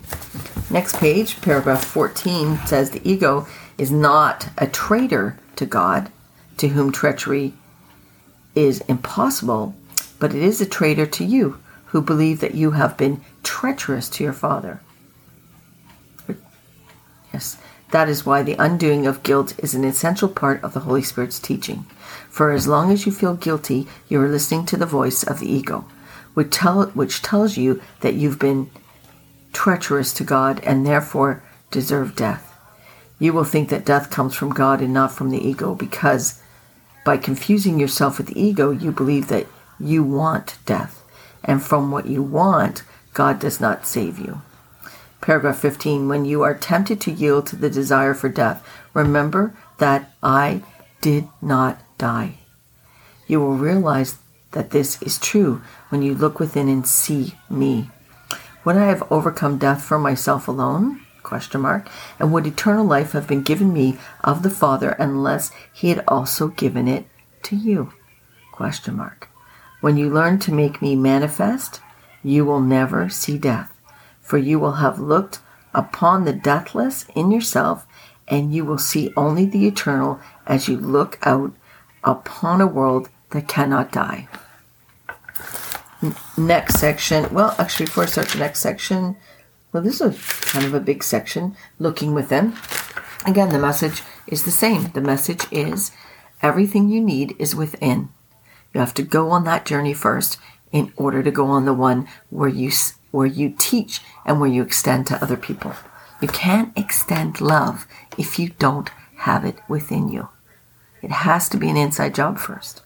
Next 0.69 0.97
page, 0.97 1.41
paragraph 1.41 1.83
14 1.83 2.57
says 2.65 2.91
the 2.91 3.07
ego 3.07 3.47
is 3.77 3.91
not 3.91 4.49
a 4.57 4.67
traitor 4.67 5.37
to 5.57 5.65
God, 5.65 6.11
to 6.57 6.69
whom 6.69 6.91
treachery 6.91 7.53
is 8.55 8.81
impossible, 8.81 9.75
but 10.19 10.33
it 10.33 10.41
is 10.41 10.61
a 10.61 10.65
traitor 10.65 11.05
to 11.05 11.25
you 11.25 11.59
who 11.87 12.01
believe 12.01 12.39
that 12.39 12.55
you 12.55 12.71
have 12.71 12.97
been 12.97 13.21
treacherous 13.43 14.09
to 14.09 14.23
your 14.23 14.33
Father. 14.33 14.79
Yes, 17.33 17.57
that 17.95 18.09
is 18.09 18.25
why 18.25 18.43
the 18.43 18.57
undoing 18.59 19.07
of 19.07 19.23
guilt 19.23 19.55
is 19.57 19.73
an 19.73 19.85
essential 19.85 20.27
part 20.27 20.61
of 20.61 20.73
the 20.73 20.81
Holy 20.81 21.01
Spirit's 21.01 21.39
teaching. 21.39 21.85
For 22.29 22.51
as 22.51 22.67
long 22.67 22.91
as 22.91 23.05
you 23.05 23.11
feel 23.13 23.35
guilty, 23.35 23.87
you 24.09 24.19
are 24.19 24.27
listening 24.27 24.65
to 24.65 24.75
the 24.75 24.85
voice 24.85 25.23
of 25.23 25.39
the 25.39 25.49
ego, 25.49 25.85
which, 26.33 26.51
tell, 26.51 26.87
which 26.87 27.21
tells 27.21 27.55
you 27.55 27.81
that 28.01 28.15
you've 28.15 28.37
been 28.37 28.69
treacherous 29.53 30.11
to 30.15 30.25
God 30.25 30.59
and 30.65 30.85
therefore 30.85 31.41
deserve 31.71 32.17
death. 32.17 32.53
You 33.17 33.31
will 33.31 33.45
think 33.45 33.69
that 33.69 33.85
death 33.85 34.09
comes 34.09 34.35
from 34.35 34.49
God 34.49 34.81
and 34.81 34.93
not 34.93 35.13
from 35.13 35.29
the 35.29 35.41
ego 35.41 35.73
because 35.73 36.41
by 37.05 37.15
confusing 37.15 37.79
yourself 37.79 38.17
with 38.17 38.27
the 38.27 38.37
ego, 38.37 38.71
you 38.71 38.91
believe 38.91 39.29
that 39.29 39.47
you 39.79 40.03
want 40.03 40.57
death. 40.65 41.01
And 41.45 41.63
from 41.63 41.91
what 41.91 42.07
you 42.07 42.21
want, 42.21 42.83
God 43.13 43.39
does 43.39 43.61
not 43.61 43.87
save 43.87 44.19
you. 44.19 44.41
Paragraph 45.25 45.57
15 45.57 46.07
When 46.07 46.23
you 46.23 46.43
are 46.43 46.53
tempted 46.53 47.01
to 47.01 47.11
yield 47.11 47.47
to 47.47 47.55
the 47.55 47.67
desire 47.67 48.13
for 48.13 48.29
death, 48.29 48.63
remember 48.93 49.55
that 49.79 50.11
I 50.21 50.61
did 51.01 51.27
not 51.41 51.81
die. 51.97 52.37
You 53.25 53.39
will 53.39 53.57
realize 53.57 54.19
that 54.51 54.69
this 54.69 55.01
is 55.01 55.17
true 55.17 55.63
when 55.89 56.03
you 56.03 56.13
look 56.13 56.39
within 56.39 56.69
and 56.69 56.85
see 56.85 57.33
me. 57.49 57.89
Would 58.65 58.77
I 58.77 58.85
have 58.85 59.11
overcome 59.11 59.57
death 59.57 59.81
for 59.81 59.97
myself 59.97 60.47
alone? 60.47 61.01
Question 61.23 61.61
mark. 61.61 61.89
And 62.19 62.31
would 62.31 62.45
eternal 62.45 62.85
life 62.85 63.13
have 63.13 63.25
been 63.25 63.41
given 63.41 63.73
me 63.73 63.97
of 64.23 64.43
the 64.43 64.51
Father 64.51 64.91
unless 64.99 65.49
he 65.73 65.89
had 65.89 66.03
also 66.07 66.49
given 66.49 66.87
it 66.87 67.07
to 67.45 67.55
you? 67.55 67.93
Question 68.51 68.97
mark. 68.97 69.27
When 69.81 69.97
you 69.97 70.07
learn 70.07 70.37
to 70.41 70.53
make 70.53 70.83
me 70.83 70.95
manifest, 70.95 71.81
you 72.21 72.45
will 72.45 72.61
never 72.61 73.09
see 73.09 73.39
death 73.39 73.74
for 74.25 74.37
you 74.39 74.59
will 74.59 74.73
have 74.73 74.99
looked 74.99 75.39
upon 75.73 76.25
the 76.25 76.33
deathless 76.33 77.05
in 77.15 77.31
yourself, 77.31 77.85
and 78.27 78.53
you 78.53 78.65
will 78.65 78.79
see 78.79 79.13
only 79.15 79.45
the 79.45 79.67
eternal 79.67 80.19
as 80.47 80.67
you 80.67 80.75
look 80.75 81.19
out 81.21 81.53
upon 82.03 82.59
a 82.59 82.67
world 82.67 83.07
that 83.29 83.47
cannot 83.47 83.91
die. 83.91 84.27
next 86.37 86.79
section, 86.79 87.31
well, 87.33 87.55
actually, 87.59 87.85
before 87.85 88.03
I 88.03 88.07
start 88.07 88.29
the 88.29 88.39
next 88.39 88.59
section, 88.59 89.15
well, 89.71 89.83
this 89.83 90.01
is 90.01 90.17
kind 90.41 90.65
of 90.65 90.73
a 90.73 90.79
big 90.79 91.03
section, 91.03 91.55
looking 91.79 92.13
within. 92.13 92.55
Again, 93.25 93.49
the 93.49 93.59
message 93.59 94.01
is 94.27 94.43
the 94.43 94.51
same. 94.51 94.91
The 94.91 95.01
message 95.01 95.45
is 95.51 95.91
everything 96.41 96.89
you 96.89 97.01
need 97.01 97.35
is 97.37 97.55
within. 97.55 98.09
You 98.73 98.79
have 98.79 98.93
to 98.95 99.03
go 99.03 99.29
on 99.29 99.43
that 99.43 99.65
journey 99.65 99.93
first 99.93 100.39
in 100.71 100.91
order 100.95 101.23
to 101.23 101.31
go 101.31 101.45
on 101.45 101.65
the 101.65 101.73
one 101.73 102.07
where 102.29 102.49
you 102.49 102.71
where 103.15 103.25
you 103.25 103.55
teach 103.57 104.01
and 104.25 104.39
where 104.39 104.49
you 104.49 104.61
extend 104.61 105.07
to 105.07 105.21
other 105.23 105.37
people. 105.37 105.73
You 106.21 106.27
can't 106.27 106.77
extend 106.77 107.41
love 107.41 107.87
if 108.17 108.37
you 108.37 108.49
don't 108.59 108.89
have 109.17 109.45
it 109.45 109.57
within 109.67 110.09
you. 110.09 110.29
It 111.01 111.11
has 111.11 111.47
to 111.49 111.57
be 111.57 111.69
an 111.69 111.77
inside 111.77 112.13
job 112.13 112.37
first. 112.37 112.81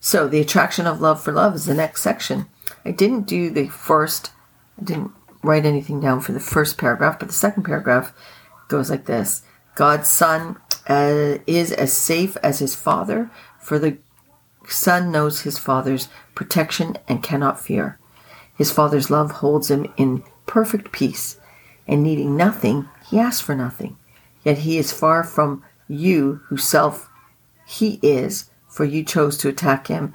So, 0.00 0.28
the 0.28 0.40
attraction 0.40 0.86
of 0.86 1.00
love 1.00 1.22
for 1.22 1.32
love 1.32 1.54
is 1.54 1.66
the 1.66 1.74
next 1.74 2.02
section. 2.02 2.46
I 2.84 2.90
didn't 2.90 3.26
do 3.26 3.50
the 3.50 3.68
first, 3.68 4.32
I 4.80 4.84
didn't 4.84 5.12
write 5.42 5.64
anything 5.64 6.00
down 6.00 6.20
for 6.20 6.32
the 6.32 6.40
first 6.40 6.78
paragraph, 6.78 7.18
but 7.18 7.28
the 7.28 7.34
second 7.34 7.64
paragraph 7.64 8.12
goes 8.68 8.90
like 8.90 9.06
this 9.06 9.42
God's 9.74 10.08
Son 10.08 10.56
uh, 10.88 11.38
is 11.46 11.72
as 11.72 11.96
safe 11.96 12.36
as 12.42 12.58
his 12.58 12.74
Father, 12.74 13.30
for 13.58 13.78
the 13.78 13.98
Son 14.68 15.10
knows 15.10 15.42
his 15.42 15.58
Father's 15.58 16.08
protection 16.34 16.96
and 17.08 17.22
cannot 17.22 17.60
fear. 17.60 17.98
His 18.54 18.70
Father's 18.70 19.10
love 19.10 19.30
holds 19.32 19.70
him 19.70 19.92
in 19.96 20.24
perfect 20.46 20.92
peace, 20.92 21.38
and 21.86 22.02
needing 22.02 22.36
nothing, 22.36 22.88
he 23.08 23.18
asks 23.18 23.40
for 23.40 23.54
nothing. 23.54 23.96
Yet 24.44 24.58
he 24.58 24.78
is 24.78 24.92
far 24.92 25.24
from 25.24 25.64
you 25.88 26.40
whose 26.46 26.64
self 26.64 27.08
he 27.66 27.98
is, 28.02 28.50
for 28.68 28.84
you 28.84 29.04
chose 29.04 29.38
to 29.38 29.48
attack 29.48 29.86
him, 29.86 30.14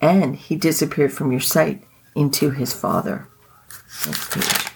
and 0.00 0.36
he 0.36 0.56
disappeared 0.56 1.12
from 1.12 1.30
your 1.30 1.40
sight 1.40 1.84
into 2.14 2.50
his 2.50 2.72
Father. 2.72 3.28
Next 4.06 4.30
page. 4.32 4.72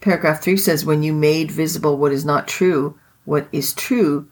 Paragraph 0.00 0.42
3 0.42 0.56
says, 0.56 0.84
When 0.84 1.02
you 1.02 1.12
made 1.12 1.50
visible 1.50 1.96
what 1.96 2.12
is 2.12 2.24
not 2.24 2.48
true, 2.48 2.98
what 3.24 3.48
is 3.52 3.74
true 3.74 4.28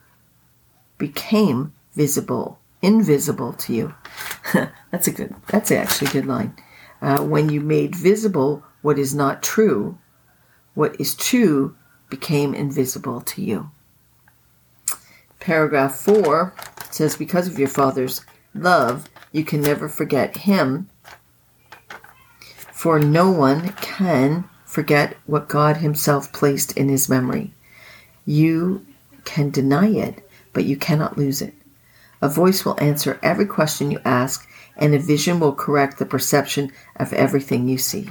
became 0.97 1.75
visible, 1.95 2.59
invisible 2.81 3.52
to 3.52 3.75
you. 3.75 3.95
that's 4.90 5.07
a 5.07 5.11
good, 5.11 5.35
that's 5.49 5.71
actually 5.71 6.09
a 6.09 6.12
good 6.12 6.26
line 6.26 6.55
uh, 7.00 7.23
when 7.23 7.49
you 7.49 7.61
made 7.61 7.95
visible 7.95 8.62
what 8.83 8.99
is 8.99 9.14
not 9.14 9.43
true, 9.43 9.99
what 10.75 10.99
is 11.00 11.14
true 11.14 11.76
became 12.09 12.55
invisible 12.55 13.21
to 13.21 13.43
you. 13.43 13.71
Paragraph 15.40 15.95
4 15.97 16.52
says, 16.90 17.17
Because 17.17 17.47
of 17.47 17.59
your 17.59 17.69
Father's 17.69 18.23
love, 18.55 19.09
you 19.33 19.45
can 19.45 19.61
never 19.61 19.88
forget 19.88 20.38
Him, 20.38 20.88
for 22.73 22.99
no 22.99 23.31
one 23.31 23.71
can 23.81 24.45
forget 24.64 25.17
what 25.26 25.49
God 25.49 25.78
Himself 25.78 26.33
placed 26.33 26.76
in 26.76 26.88
His 26.88 27.09
memory. 27.09 27.52
You 28.25 28.87
can 29.25 29.50
deny 29.50 29.88
it, 29.88 30.28
but 30.52 30.64
you 30.64 30.76
cannot 30.76 31.19
lose 31.19 31.40
it. 31.43 31.55
A 32.21 32.28
voice 32.28 32.64
will 32.64 32.81
answer 32.81 33.19
every 33.23 33.47
question 33.47 33.90
you 33.90 34.00
ask, 34.05 34.49
and 34.79 34.95
a 34.95 34.99
vision 34.99 35.41
will 35.41 35.53
correct 35.53 35.99
the 35.99 36.07
perception 36.07 36.73
of 36.97 37.13
everything 37.13 37.69
you 37.69 37.79
see. 37.79 38.11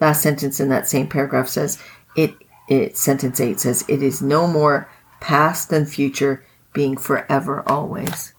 Last 0.00 0.22
sentence 0.22 0.60
in 0.60 0.68
that 0.68 0.88
same 0.88 1.08
paragraph 1.08 1.48
says, 1.48 1.82
it, 2.16 2.34
it 2.68 2.96
sentence 2.96 3.40
8 3.40 3.60
says, 3.60 3.84
it 3.88 4.02
is 4.02 4.20
no 4.20 4.46
more 4.46 4.90
past 5.20 5.70
than 5.70 5.86
future, 5.86 6.44
being 6.72 6.96
forever 6.96 7.62
always. 7.66 8.34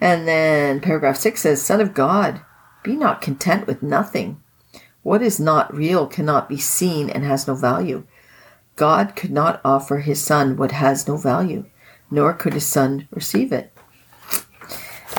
And 0.00 0.26
then 0.26 0.80
paragraph 0.80 1.16
6 1.16 1.40
says, 1.40 1.62
Son 1.62 1.80
of 1.80 1.92
God, 1.92 2.40
be 2.82 2.96
not 2.96 3.20
content 3.20 3.66
with 3.66 3.82
nothing. 3.82 4.40
What 5.02 5.22
is 5.22 5.40
not 5.40 5.74
real 5.74 6.06
cannot 6.06 6.48
be 6.48 6.56
seen 6.56 7.10
and 7.10 7.24
has 7.24 7.46
no 7.46 7.54
value. 7.54 8.06
God 8.76 9.14
could 9.14 9.30
not 9.30 9.60
offer 9.64 9.98
his 9.98 10.22
Son 10.22 10.56
what 10.56 10.72
has 10.72 11.06
no 11.06 11.16
value, 11.16 11.66
nor 12.10 12.32
could 12.32 12.54
his 12.54 12.66
Son 12.66 13.08
receive 13.10 13.52
it. 13.52 13.69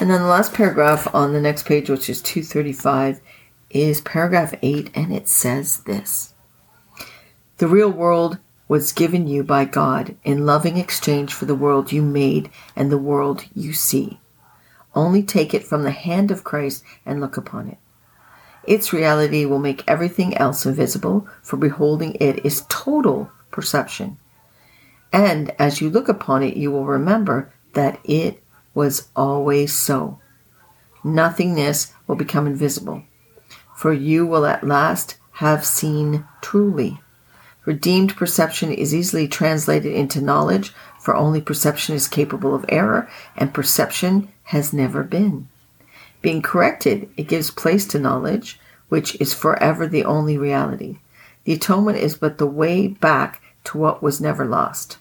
And 0.02 0.10
then 0.10 0.22
the 0.22 0.28
last 0.28 0.56
paragraph 0.56 1.14
on 1.14 1.32
the 1.32 1.40
next 1.40 1.68
page, 1.68 1.88
which 1.88 2.10
is 2.10 2.24
235, 2.24 3.22
is 3.70 4.02
paragraph 4.02 4.56
8, 4.64 4.90
and 4.96 5.14
it 5.14 5.28
says 5.28 5.82
this 5.82 6.34
The 7.60 7.68
real 7.68 7.92
world 7.92 8.40
was 8.68 8.94
given 8.94 9.28
you 9.28 9.44
by 9.44 9.66
God 9.66 10.16
in 10.24 10.48
loving 10.48 10.78
exchange 10.78 11.32
for 11.32 11.46
the 11.46 11.54
world 11.54 11.92
you 11.92 12.02
made 12.02 12.50
and 12.76 12.92
the 12.92 12.98
world 12.98 13.46
you 13.54 13.74
see. 13.74 14.20
Only 14.96 15.22
take 15.22 15.54
it 15.54 15.68
from 15.68 15.84
the 15.84 15.92
hand 15.92 16.32
of 16.32 16.44
Christ 16.44 16.84
and 17.06 17.22
look 17.22 17.38
upon 17.38 17.68
it. 17.68 17.78
Its 18.64 18.92
reality 18.92 19.46
will 19.46 19.60
make 19.60 19.88
everything 19.88 20.36
else 20.36 20.66
invisible, 20.66 21.28
for 21.44 21.58
beholding 21.58 22.16
it 22.16 22.44
is 22.44 22.66
total 22.70 23.30
perception. 23.52 24.18
And 25.14 25.52
as 25.60 25.80
you 25.80 25.92
look 25.92 26.10
upon 26.10 26.42
it, 26.42 26.58
you 26.58 26.72
will 26.72 26.88
remember 26.88 27.54
that 27.74 28.00
it 28.04 28.41
was 28.74 29.10
always 29.16 29.74
so. 29.74 30.20
Nothingness 31.04 31.94
will 32.08 32.16
become 32.16 32.48
invisible, 32.48 33.04
for 33.76 33.92
you 33.92 34.26
will 34.26 34.46
at 34.46 34.66
last 34.66 35.18
have 35.34 35.66
seen 35.66 36.26
truly. 36.42 37.00
Redeemed 37.66 38.16
perception 38.16 38.72
is 38.72 38.94
easily 38.94 39.28
translated 39.28 39.94
into 39.94 40.22
knowledge, 40.22 40.74
for 41.00 41.16
only 41.16 41.42
perception 41.42 41.96
is 41.96 42.08
capable 42.08 42.54
of 42.56 42.66
error, 42.70 43.10
and 43.36 43.54
perception 43.54 44.30
has 44.44 44.74
never 44.74 45.04
been. 45.04 45.48
Being 46.22 46.42
corrected, 46.42 47.10
it 47.18 47.28
gives 47.28 47.50
place 47.50 47.88
to 47.88 48.00
knowledge, 48.00 48.60
which 48.90 49.20
is 49.20 49.34
forever 49.34 49.88
the 49.88 50.06
only 50.06 50.38
reality. 50.38 51.00
The 51.46 51.54
atonement 51.54 51.98
is 51.98 52.16
but 52.16 52.38
the 52.38 52.46
way 52.46 52.88
back 52.88 53.42
to 53.66 53.78
what 53.78 54.04
was 54.04 54.22
never 54.22 54.46
lost. 54.46 54.98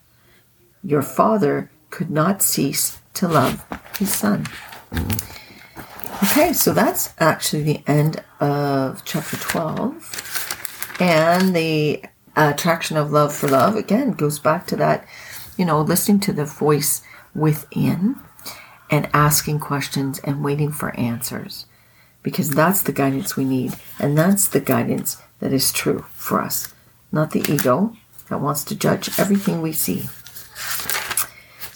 Your 0.82 1.02
Father 1.02 1.70
could 1.90 2.10
not 2.10 2.40
cease 2.40 2.99
to 3.14 3.28
love 3.28 3.64
his 3.98 4.12
Son. 4.14 4.46
Okay, 6.22 6.52
so 6.52 6.72
that's 6.72 7.14
actually 7.18 7.62
the 7.62 7.82
end 7.86 8.22
of 8.40 9.04
chapter 9.04 9.36
12. 9.36 10.96
And 11.00 11.56
the 11.56 12.04
attraction 12.36 12.96
of 12.96 13.10
love 13.10 13.34
for 13.34 13.48
love, 13.48 13.76
again, 13.76 14.12
goes 14.12 14.38
back 14.38 14.66
to 14.66 14.76
that, 14.76 15.06
you 15.56 15.64
know, 15.64 15.80
listening 15.80 16.20
to 16.20 16.32
the 16.32 16.44
voice 16.44 17.02
within 17.34 18.16
and 18.90 19.08
asking 19.14 19.60
questions 19.60 20.18
and 20.20 20.44
waiting 20.44 20.70
for 20.72 20.94
answers. 20.98 21.66
Because 22.22 22.50
that's 22.50 22.82
the 22.82 22.92
guidance 22.92 23.36
we 23.36 23.44
need. 23.44 23.74
And 23.98 24.18
that's 24.18 24.46
the 24.46 24.60
guidance 24.60 25.16
that 25.38 25.52
is 25.54 25.72
true 25.72 26.04
for 26.12 26.42
us, 26.42 26.74
not 27.10 27.30
the 27.30 27.50
ego 27.50 27.96
that 28.28 28.40
wants 28.40 28.62
to 28.64 28.74
judge 28.74 29.18
everything 29.18 29.62
we 29.62 29.72
see. 29.72 30.08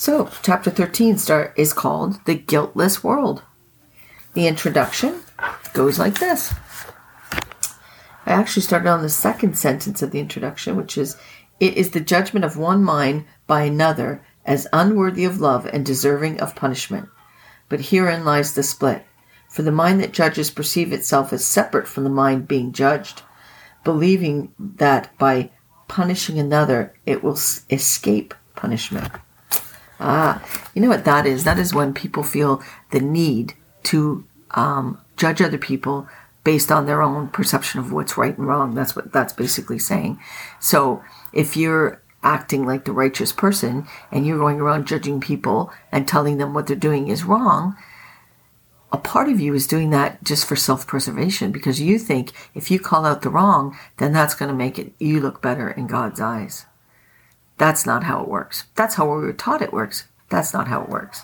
So, 0.05 0.29
chapter 0.43 0.71
13 0.71 1.17
start, 1.17 1.55
is 1.57 1.73
called 1.73 2.23
The 2.27 2.35
Guiltless 2.35 3.03
World. 3.03 3.43
The 4.35 4.47
introduction 4.47 5.23
goes 5.73 5.99
like 5.99 6.19
this. 6.19 6.53
I 8.27 8.33
actually 8.33 8.65
started 8.65 8.91
on 8.91 9.01
the 9.01 9.09
second 9.09 9.57
sentence 9.57 10.03
of 10.03 10.11
the 10.11 10.21
introduction, 10.21 10.77
which 10.77 10.99
is 10.99 11.17
It 11.59 11.79
is 11.79 11.93
the 11.93 12.01
judgment 12.01 12.45
of 12.45 12.59
one 12.59 12.85
mind 12.85 13.25
by 13.47 13.63
another 13.63 14.23
as 14.45 14.69
unworthy 14.75 15.25
of 15.25 15.41
love 15.41 15.65
and 15.73 15.87
deserving 15.87 16.39
of 16.39 16.55
punishment. 16.55 17.09
But 17.71 17.87
herein 17.87 18.27
lies 18.27 18.53
the 18.53 18.63
split. 18.63 19.07
For 19.49 19.63
the 19.63 19.73
mind 19.73 20.03
that 20.03 20.13
judges 20.13 20.51
perceives 20.51 20.93
itself 20.93 21.33
as 21.33 21.47
separate 21.47 21.89
from 21.89 22.05
the 22.05 22.11
mind 22.11 22.47
being 22.47 22.73
judged, 22.73 23.23
believing 23.85 24.53
that 24.59 25.17
by 25.17 25.51
punishing 25.89 26.39
another 26.39 26.93
it 27.07 27.25
will 27.25 27.39
escape 27.71 28.35
punishment. 28.55 29.11
Ah, 30.07 30.45
you 30.75 30.83
know 30.83 30.89
what 30.89 31.07
that 31.07 31.25
is? 31.25 31.45
That 31.45 31.59
is 31.59 31.73
when 31.73 31.95
people 31.95 32.23
feel 32.23 32.63
the 32.91 33.01
need 33.01 33.55
to 33.85 34.27
um, 34.51 35.01
judge 35.17 35.41
other 35.41 35.57
people 35.57 36.07
based 36.45 36.71
on 36.71 36.85
their 36.85 37.01
own 37.01 37.29
perception 37.29 37.81
of 37.81 37.91
what's 37.91 38.19
right 38.19 38.37
and 38.37 38.47
wrong. 38.47 38.75
That's 38.75 38.95
what 38.95 39.13
that's 39.13 39.33
basically 39.33 39.79
saying. 39.79 40.21
So 40.61 41.03
if 41.33 41.57
you're 41.57 42.03
acting 42.23 42.67
like 42.67 42.85
the 42.85 42.93
righteous 42.93 43.33
person 43.33 43.87
and 44.13 44.27
you're 44.27 44.39
going 44.39 44.61
around 44.61 44.87
judging 44.87 45.23
people 45.23 45.73
and 45.91 46.07
telling 46.07 46.37
them 46.37 46.53
what 46.53 46.67
they're 46.67 46.77
doing 46.77 47.09
is 47.09 47.25
wrong, 47.25 47.75
a 48.93 48.99
part 48.99 49.31
of 49.31 49.41
you 49.41 49.55
is 49.55 49.67
doing 49.67 49.89
that 49.89 50.23
just 50.23 50.45
for 50.45 50.55
self-preservation 50.55 51.51
because 51.51 51.81
you 51.81 51.99
think 51.99 52.31
if 52.55 52.71
you 52.71 52.79
call 52.79 53.07
out 53.07 53.23
the 53.23 53.31
wrong, 53.31 53.75
then 53.97 54.13
that's 54.13 54.35
going 54.35 54.51
to 54.51 54.55
make 54.55 54.79
it 54.79 54.93
you 54.99 55.19
look 55.19 55.41
better 55.41 55.71
in 55.71 55.87
God's 55.87 56.21
eyes. 56.21 56.67
That's 57.59 57.87
not 57.87 58.05
how 58.05 58.23
it 58.23 58.29
works. 58.29 58.65
That's 58.75 58.97
how 58.97 59.05
we 59.07 59.23
were 59.23 59.33
taught 59.33 59.63
it 59.63 59.73
works. 59.73 60.09
That's 60.29 60.53
not 60.53 60.69
how 60.69 60.83
it 60.83 60.89
works. 60.89 61.23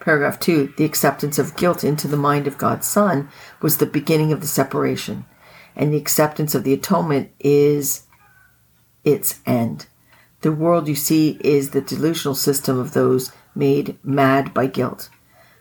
Paragraph 0.00 0.38
2 0.40 0.74
The 0.76 0.84
acceptance 0.84 1.38
of 1.38 1.56
guilt 1.56 1.84
into 1.84 2.08
the 2.08 2.16
mind 2.16 2.46
of 2.46 2.58
God's 2.58 2.86
Son 2.86 3.28
was 3.60 3.76
the 3.78 3.86
beginning 3.86 4.32
of 4.32 4.40
the 4.40 4.46
separation, 4.46 5.24
and 5.74 5.92
the 5.92 5.98
acceptance 5.98 6.54
of 6.54 6.64
the 6.64 6.72
atonement 6.72 7.30
is 7.40 8.06
its 9.04 9.40
end. 9.46 9.86
The 10.40 10.52
world 10.52 10.88
you 10.88 10.94
see 10.94 11.38
is 11.40 11.70
the 11.70 11.80
delusional 11.80 12.34
system 12.34 12.78
of 12.78 12.92
those 12.92 13.32
made 13.54 13.98
mad 14.04 14.54
by 14.54 14.66
guilt. 14.66 15.10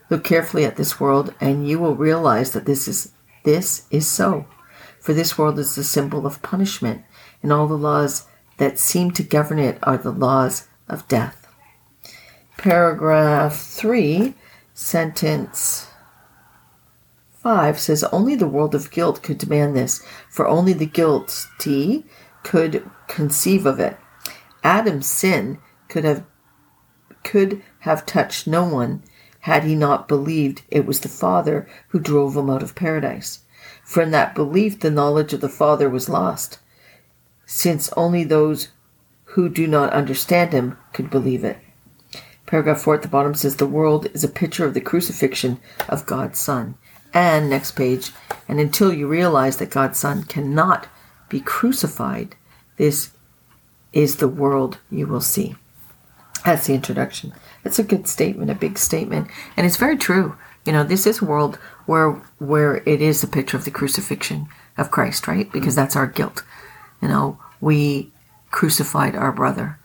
Look 0.09 0.23
carefully 0.23 0.65
at 0.65 0.75
this 0.75 0.99
world, 0.99 1.33
and 1.41 1.67
you 1.67 1.79
will 1.79 1.95
realize 1.95 2.51
that 2.51 2.65
this 2.65 2.87
is 2.87 3.11
this 3.43 3.87
is 3.89 4.07
so. 4.07 4.45
For 4.99 5.13
this 5.13 5.37
world 5.37 5.57
is 5.57 5.75
the 5.75 5.83
symbol 5.83 6.25
of 6.25 6.41
punishment, 6.41 7.03
and 7.41 7.51
all 7.51 7.67
the 7.67 7.77
laws 7.77 8.27
that 8.57 8.79
seem 8.79 9.11
to 9.11 9.23
govern 9.23 9.59
it 9.59 9.77
are 9.83 9.97
the 9.97 10.11
laws 10.11 10.67
of 10.87 11.07
death 11.07 11.47
paragraph 12.57 13.55
3, 13.55 14.33
sentence 14.73 15.87
5 17.33 17.79
says 17.79 18.03
only 18.05 18.35
the 18.35 18.47
world 18.47 18.75
of 18.75 18.91
guilt 18.91 19.21
could 19.23 19.37
demand 19.37 19.75
this, 19.75 20.03
for 20.29 20.47
only 20.47 20.73
the 20.73 20.87
guilty 20.87 22.03
could 22.43 22.89
conceive 23.07 23.65
of 23.65 23.79
it. 23.79 23.95
Adam's 24.63 25.05
sin 25.05 25.59
could 25.87 26.03
have 26.03 26.25
could 27.23 27.61
have 27.79 28.05
touched 28.05 28.47
no 28.47 28.65
one 28.65 29.03
had 29.41 29.63
he 29.63 29.75
not 29.75 30.07
believed 30.07 30.63
it 30.69 30.85
was 30.85 31.01
the 31.01 31.09
Father 31.09 31.67
who 31.89 31.99
drove 31.99 32.35
him 32.35 32.49
out 32.49 32.63
of 32.63 32.75
paradise. 32.75 33.39
In 33.95 34.11
that 34.11 34.35
belief 34.35 34.79
the 34.79 34.91
knowledge 34.91 35.31
of 35.31 35.41
the 35.41 35.47
Father 35.47 35.89
was 35.89 36.09
lost, 36.09 36.59
since 37.47 37.89
only 37.93 38.23
those 38.23 38.67
who 39.31 39.49
do 39.49 39.65
not 39.65 39.93
understand 39.93 40.53
him 40.53 40.77
could 40.93 41.09
believe 41.09 41.43
it. 41.43 41.57
Paragraph 42.45 42.81
4 42.81 42.95
at 42.95 43.01
the 43.01 43.07
bottom 43.07 43.33
says, 43.33 43.55
The 43.55 43.65
world 43.65 44.07
is 44.13 44.23
a 44.23 44.29
picture 44.29 44.65
of 44.65 44.73
the 44.73 44.81
crucifixion 44.81 45.59
of 45.89 46.05
God's 46.05 46.37
Son. 46.37 46.75
And 47.13 47.49
next 47.49 47.71
page, 47.71 48.11
and 48.47 48.59
until 48.59 48.93
you 48.93 49.07
realize 49.07 49.57
that 49.57 49.71
God's 49.71 49.97
Son 49.97 50.23
cannot 50.23 50.87
be 51.29 51.39
crucified, 51.39 52.35
this 52.75 53.11
is 53.93 54.17
the 54.17 54.27
world 54.27 54.77
you 54.91 55.07
will 55.07 55.21
see. 55.21 55.55
That's 56.45 56.67
the 56.67 56.75
introduction. 56.75 57.33
That's 57.63 57.79
a 57.79 57.83
good 57.83 58.07
statement, 58.07 58.51
a 58.51 58.55
big 58.55 58.77
statement, 58.77 59.29
and 59.55 59.65
it's 59.65 59.77
very 59.77 59.97
true. 59.97 60.37
You 60.65 60.73
know, 60.73 60.83
this 60.83 61.07
is 61.07 61.21
a 61.21 61.25
world 61.25 61.55
where 61.85 62.11
where 62.39 62.77
it 62.85 63.01
is 63.01 63.23
a 63.23 63.27
picture 63.27 63.57
of 63.57 63.65
the 63.65 63.71
crucifixion 63.71 64.47
of 64.77 64.91
Christ, 64.91 65.27
right? 65.27 65.51
Because 65.51 65.75
that's 65.75 65.95
our 65.95 66.07
guilt. 66.07 66.43
You 67.01 67.07
know, 67.07 67.39
we 67.61 68.11
crucified 68.51 69.15
our 69.15 69.31
brother, 69.31 69.79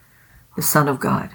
the 0.57 0.63
Son 0.63 0.89
of 0.89 1.01
God. 1.01 1.31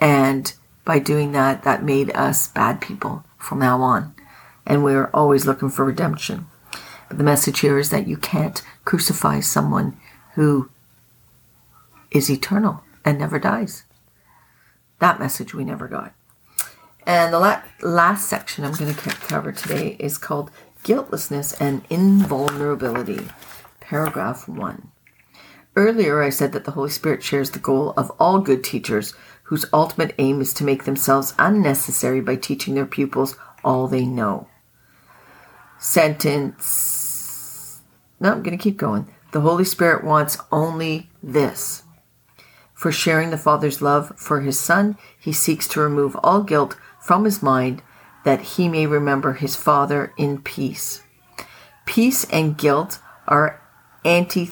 And 0.00 0.52
by 0.84 0.98
doing 0.98 1.32
that, 1.32 1.62
that 1.64 1.82
made 1.82 2.10
us 2.14 2.48
bad 2.48 2.80
people 2.80 3.24
from 3.38 3.58
now 3.58 3.80
on. 3.80 4.14
And 4.66 4.82
we're 4.82 5.10
always 5.12 5.46
looking 5.46 5.70
for 5.70 5.84
redemption. 5.84 6.46
But 7.08 7.18
the 7.18 7.24
message 7.24 7.60
here 7.60 7.78
is 7.78 7.90
that 7.90 8.06
you 8.06 8.16
can't 8.16 8.62
crucify 8.84 9.40
someone 9.40 9.96
who 10.34 10.70
is 12.10 12.30
eternal 12.30 12.82
and 13.04 13.18
never 13.18 13.38
dies. 13.38 13.84
That 15.00 15.18
message 15.18 15.54
we 15.54 15.64
never 15.64 15.88
got. 15.88 16.14
And 17.06 17.34
the 17.34 17.38
la- 17.38 17.62
last 17.82 18.28
section 18.28 18.64
I'm 18.64 18.72
going 18.72 18.94
to 18.94 19.00
cover 19.00 19.52
today 19.52 19.96
is 19.98 20.16
called 20.16 20.50
Guiltlessness 20.82 21.52
and 21.60 21.82
Invulnerability, 21.90 23.26
paragraph 23.84 24.48
1. 24.48 24.90
Earlier, 25.76 26.22
I 26.22 26.30
said 26.30 26.52
that 26.52 26.64
the 26.64 26.70
Holy 26.70 26.90
Spirit 26.90 27.22
shares 27.22 27.50
the 27.50 27.58
goal 27.58 27.92
of 27.96 28.10
all 28.18 28.40
good 28.40 28.64
teachers 28.64 29.12
whose 29.44 29.66
ultimate 29.72 30.14
aim 30.18 30.40
is 30.40 30.54
to 30.54 30.64
make 30.64 30.84
themselves 30.84 31.34
unnecessary 31.38 32.20
by 32.20 32.36
teaching 32.36 32.74
their 32.74 32.86
pupils 32.86 33.36
all 33.62 33.86
they 33.86 34.06
know. 34.06 34.48
Sentence. 35.78 37.82
No, 38.20 38.32
I'm 38.32 38.42
going 38.42 38.56
to 38.56 38.62
keep 38.62 38.78
going. 38.78 39.12
The 39.32 39.42
Holy 39.42 39.64
Spirit 39.64 40.04
wants 40.04 40.38
only 40.50 41.10
this. 41.22 41.82
For 42.72 42.90
sharing 42.90 43.30
the 43.30 43.38
Father's 43.38 43.82
love 43.82 44.12
for 44.16 44.40
his 44.40 44.58
Son, 44.58 44.96
he 45.18 45.32
seeks 45.32 45.68
to 45.68 45.80
remove 45.80 46.16
all 46.22 46.42
guilt 46.42 46.78
from 47.00 47.24
his 47.24 47.42
mind 47.42 47.82
that 48.24 48.40
he 48.40 48.68
may 48.68 48.86
remember 48.86 49.34
his 49.34 49.56
Father 49.56 50.14
in 50.16 50.40
peace. 50.40 51.02
Peace 51.84 52.24
and 52.30 52.56
guilt 52.56 53.00
are 53.28 53.60
anti, 54.04 54.50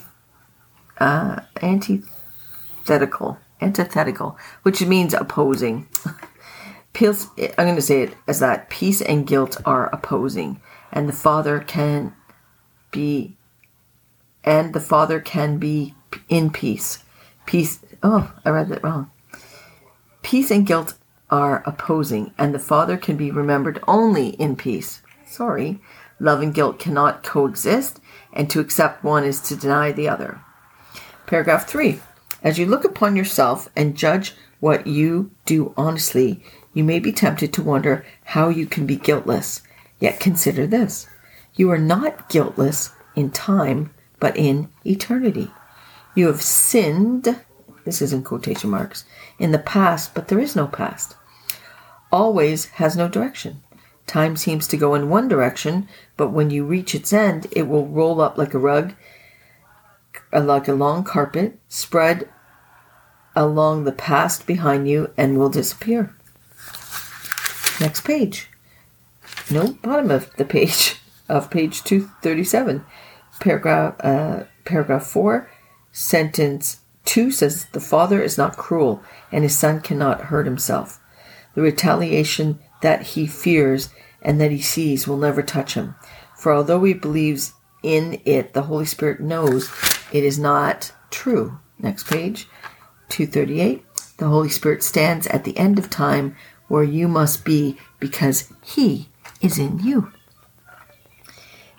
uh, 0.99 1.41
antithetical 1.61 3.37
antithetical, 3.63 4.37
which 4.63 4.85
means 4.85 5.13
opposing. 5.13 5.87
Peace, 6.93 7.27
I'm 7.57 7.65
going 7.65 7.75
to 7.75 7.81
say 7.81 8.03
it 8.03 8.15
as 8.27 8.39
that 8.39 8.69
peace 8.69 9.01
and 9.01 9.25
guilt 9.25 9.57
are 9.65 9.89
opposing, 9.91 10.61
and 10.91 11.09
the 11.09 11.13
Father 11.13 11.59
can 11.59 12.13
be 12.91 13.35
and 14.43 14.73
the 14.73 14.79
Father 14.79 15.19
can 15.19 15.57
be 15.57 15.95
in 16.29 16.51
peace. 16.51 17.03
Peace. 17.45 17.79
Oh, 18.03 18.31
I 18.45 18.49
read 18.49 18.69
that 18.69 18.83
wrong. 18.83 19.09
Peace 20.21 20.51
and 20.51 20.67
guilt 20.67 20.95
are 21.29 21.63
opposing, 21.65 22.33
and 22.37 22.53
the 22.53 22.59
Father 22.59 22.97
can 22.97 23.15
be 23.17 23.31
remembered 23.31 23.81
only 23.87 24.29
in 24.29 24.55
peace. 24.55 25.01
Sorry. 25.25 25.79
Love 26.23 26.41
and 26.41 26.53
guilt 26.53 26.79
cannot 26.79 27.21
coexist, 27.21 27.99
and 28.31 28.49
to 28.49 28.61
accept 28.61 29.03
one 29.03 29.25
is 29.25 29.41
to 29.41 29.57
deny 29.57 29.91
the 29.91 30.07
other. 30.07 30.39
Paragraph 31.25 31.67
3. 31.67 31.99
As 32.41 32.57
you 32.57 32.65
look 32.65 32.85
upon 32.85 33.17
yourself 33.17 33.67
and 33.75 33.97
judge 33.97 34.33
what 34.61 34.87
you 34.87 35.31
do 35.45 35.73
honestly, 35.75 36.41
you 36.73 36.81
may 36.81 36.97
be 36.97 37.11
tempted 37.11 37.51
to 37.51 37.61
wonder 37.61 38.05
how 38.23 38.47
you 38.47 38.65
can 38.65 38.85
be 38.85 38.95
guiltless. 38.95 39.63
Yet 39.99 40.21
consider 40.21 40.65
this 40.65 41.09
you 41.55 41.69
are 41.69 41.77
not 41.77 42.29
guiltless 42.29 42.91
in 43.17 43.29
time, 43.29 43.93
but 44.21 44.37
in 44.37 44.69
eternity. 44.85 45.51
You 46.15 46.27
have 46.27 46.41
sinned, 46.41 47.37
this 47.83 48.01
is 48.01 48.13
in 48.13 48.23
quotation 48.23 48.69
marks, 48.69 49.03
in 49.39 49.51
the 49.51 49.59
past, 49.59 50.15
but 50.15 50.29
there 50.29 50.39
is 50.39 50.55
no 50.55 50.67
past. 50.67 51.17
Always 52.13 52.67
has 52.79 52.95
no 52.95 53.09
direction. 53.09 53.61
Time 54.07 54.35
seems 54.35 54.67
to 54.67 54.77
go 54.77 54.95
in 54.95 55.09
one 55.09 55.27
direction, 55.27 55.87
but 56.17 56.29
when 56.29 56.49
you 56.49 56.65
reach 56.65 56.93
its 56.93 57.13
end, 57.13 57.47
it 57.51 57.67
will 57.67 57.87
roll 57.87 58.21
up 58.21 58.37
like 58.37 58.53
a 58.53 58.59
rug, 58.59 58.93
uh, 60.31 60.41
like 60.41 60.67
a 60.67 60.73
long 60.73 61.03
carpet, 61.03 61.57
spread 61.69 62.29
along 63.35 63.83
the 63.83 63.91
past 63.91 64.45
behind 64.45 64.87
you, 64.87 65.11
and 65.17 65.37
will 65.37 65.49
disappear. 65.49 66.15
Next 67.79 68.01
page. 68.01 68.49
No, 69.49 69.73
bottom 69.81 70.11
of 70.11 70.33
the 70.35 70.45
page 70.45 70.97
of 71.29 71.49
page 71.49 71.83
237. 71.83 72.85
Paragraph, 73.39 73.95
uh, 74.01 74.43
paragraph 74.63 75.05
4, 75.07 75.49
sentence 75.91 76.81
2 77.05 77.31
says, 77.31 77.65
The 77.65 77.79
father 77.79 78.21
is 78.21 78.37
not 78.37 78.57
cruel, 78.57 79.01
and 79.31 79.43
his 79.43 79.57
son 79.57 79.81
cannot 79.81 80.25
hurt 80.25 80.45
himself. 80.45 80.99
The 81.55 81.61
retaliation 81.61 82.59
that 82.83 83.01
he 83.01 83.25
fears 83.25 83.89
and 84.21 84.39
that 84.39 84.51
he 84.51 84.61
sees 84.61 85.07
will 85.07 85.17
never 85.17 85.41
touch 85.41 85.73
him. 85.73 85.95
For 86.37 86.53
although 86.53 86.83
he 86.83 86.93
believes 86.93 87.53
in 87.81 88.21
it, 88.25 88.53
the 88.53 88.63
Holy 88.63 88.85
Spirit 88.85 89.21
knows 89.21 89.71
it 90.11 90.23
is 90.23 90.37
not 90.37 90.91
true. 91.09 91.59
Next 91.79 92.07
page, 92.07 92.47
238. 93.09 93.83
The 94.17 94.27
Holy 94.27 94.49
Spirit 94.49 94.83
stands 94.83 95.27
at 95.27 95.43
the 95.45 95.57
end 95.57 95.79
of 95.79 95.89
time 95.89 96.35
where 96.67 96.83
you 96.83 97.07
must 97.07 97.45
be 97.45 97.77
because 97.99 98.51
he 98.61 99.09
is 99.41 99.57
in 99.57 99.79
you. 99.79 100.11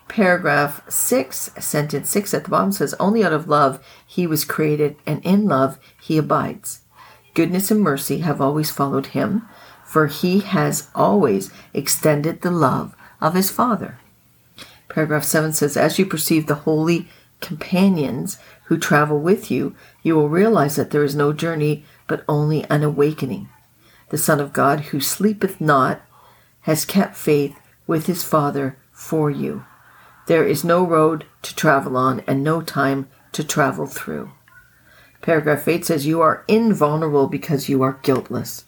Paragraph 0.09 0.89
6, 0.91 1.51
sentence 1.59 2.09
6 2.11 2.35
at 2.35 2.45
the 2.45 2.51
bottom 2.51 2.73
says, 2.73 2.95
Only 3.01 3.25
out 3.25 3.33
of 3.33 3.49
love 3.49 3.85
he 4.07 4.27
was 4.27 4.45
created, 4.45 4.97
and 5.05 5.25
in 5.25 5.47
love 5.47 5.79
he 6.01 6.19
abides. 6.19 6.83
Goodness 7.35 7.71
and 7.73 7.81
mercy 7.81 8.19
have 8.19 8.41
always 8.41 8.71
followed 8.71 9.07
him, 9.07 9.49
for 9.95 10.09
he 10.09 10.41
has 10.41 10.89
always 10.93 11.53
extended 11.73 12.41
the 12.41 12.51
love 12.51 12.97
of 13.21 13.35
his 13.35 13.49
Father. 13.49 13.97
Paragraph 14.89 15.23
7 15.23 15.53
says, 15.53 15.77
As 15.77 16.01
you 16.01 16.05
perceive 16.05 16.49
the 16.49 16.67
holy 16.67 17.09
companions 17.41 18.37
who 18.65 18.77
travel 18.77 19.21
with 19.21 19.53
you, 19.53 19.77
you 20.03 20.17
will 20.17 20.29
realize 20.29 20.75
that 20.75 20.91
there 20.91 21.05
is 21.05 21.15
no 21.15 21.33
journey 21.33 21.85
but 22.09 22.25
only 22.29 22.65
an 22.65 22.83
awakening. 22.83 23.49
The 24.09 24.19
Son 24.19 24.41
of 24.41 24.53
God, 24.53 24.81
who 24.91 24.99
sleepeth 24.99 25.61
not, 25.61 26.03
has 26.63 26.85
kept 26.85 27.17
faith 27.17 27.57
with 27.87 28.07
his 28.07 28.25
Father 28.25 28.77
for 28.91 29.31
you. 29.31 29.65
There 30.27 30.45
is 30.45 30.65
no 30.65 30.85
road 30.85 31.25
to 31.43 31.55
travel 31.55 31.97
on 31.97 32.25
and 32.27 32.43
no 32.43 32.63
time 32.63 33.09
to 33.31 33.45
travel 33.45 33.87
through. 33.87 34.33
Paragraph 35.23 35.69
8 35.69 35.85
says, 35.85 36.05
You 36.05 36.21
are 36.21 36.45
invulnerable 36.49 37.29
because 37.29 37.69
you 37.69 37.85
are 37.85 38.01
guiltless. 38.03 38.65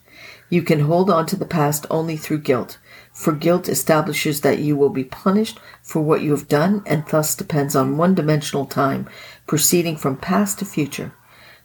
You 0.48 0.62
can 0.62 0.80
hold 0.80 1.10
on 1.10 1.26
to 1.26 1.36
the 1.36 1.44
past 1.44 1.86
only 1.90 2.16
through 2.16 2.38
guilt, 2.38 2.78
for 3.12 3.32
guilt 3.32 3.68
establishes 3.68 4.42
that 4.42 4.60
you 4.60 4.76
will 4.76 4.90
be 4.90 5.02
punished 5.02 5.58
for 5.82 6.02
what 6.02 6.22
you 6.22 6.30
have 6.30 6.48
done 6.48 6.82
and 6.86 7.04
thus 7.06 7.34
depends 7.34 7.74
on 7.74 7.96
one 7.96 8.14
dimensional 8.14 8.66
time, 8.66 9.08
proceeding 9.46 9.96
from 9.96 10.16
past 10.16 10.60
to 10.60 10.64
future. 10.64 11.12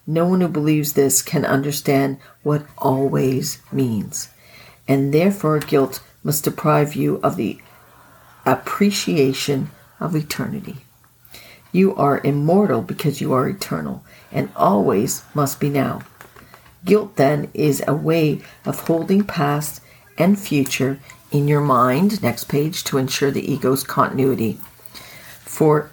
No 0.08 0.28
one 0.28 0.41
who 0.41 0.48
believes 0.48 0.94
this 0.94 1.22
can 1.22 1.46
understand 1.46 2.17
what 2.41 2.65
always 2.78 3.62
means, 3.72 4.30
and 4.88 5.13
therefore 5.13 5.60
guilt 5.60 6.02
must 6.24 6.44
deprive 6.44 6.96
you 6.96 7.17
of 7.17 7.36
the 7.36 7.60
appreciation 8.46 9.70
of 10.00 10.15
eternity. 10.15 10.78
You 11.72 11.96
are 11.96 12.20
immortal 12.24 12.82
because 12.82 13.22
you 13.22 13.32
are 13.34 13.48
eternal, 13.48 14.04
and 14.32 14.50
always 14.56 15.24
must 15.36 15.60
be 15.60 15.70
now. 15.70 16.02
Guilt, 16.86 17.15
then, 17.15 17.50
is 17.54 17.84
a 17.88 17.94
way 17.94 18.41
of 18.65 18.88
holding 18.88 19.24
past 19.24 19.82
and 20.17 20.39
future 20.39 21.00
in 21.32 21.48
your 21.48 21.62
mind, 21.62 22.22
next 22.22 22.46
page, 22.46 22.84
to 22.86 22.98
ensure 22.98 23.32
the 23.32 23.52
ego's 23.52 23.84
continuity. 23.84 24.58
For 25.46 25.89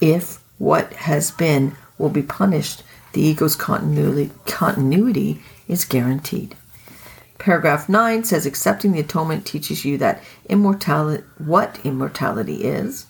if 0.00 0.42
what 0.58 0.92
has 0.94 1.30
been 1.30 1.76
will 1.98 2.08
be 2.08 2.22
punished, 2.22 2.82
the 3.12 3.20
ego's 3.20 3.56
continuity, 3.56 4.30
continuity 4.46 5.42
is 5.68 5.84
guaranteed. 5.84 6.56
Paragraph 7.38 7.88
9 7.88 8.24
says 8.24 8.46
accepting 8.46 8.92
the 8.92 9.00
atonement 9.00 9.44
teaches 9.44 9.84
you 9.84 9.98
that 9.98 10.22
immortality 10.48 11.24
what 11.38 11.80
immortality 11.82 12.62
is 12.62 13.06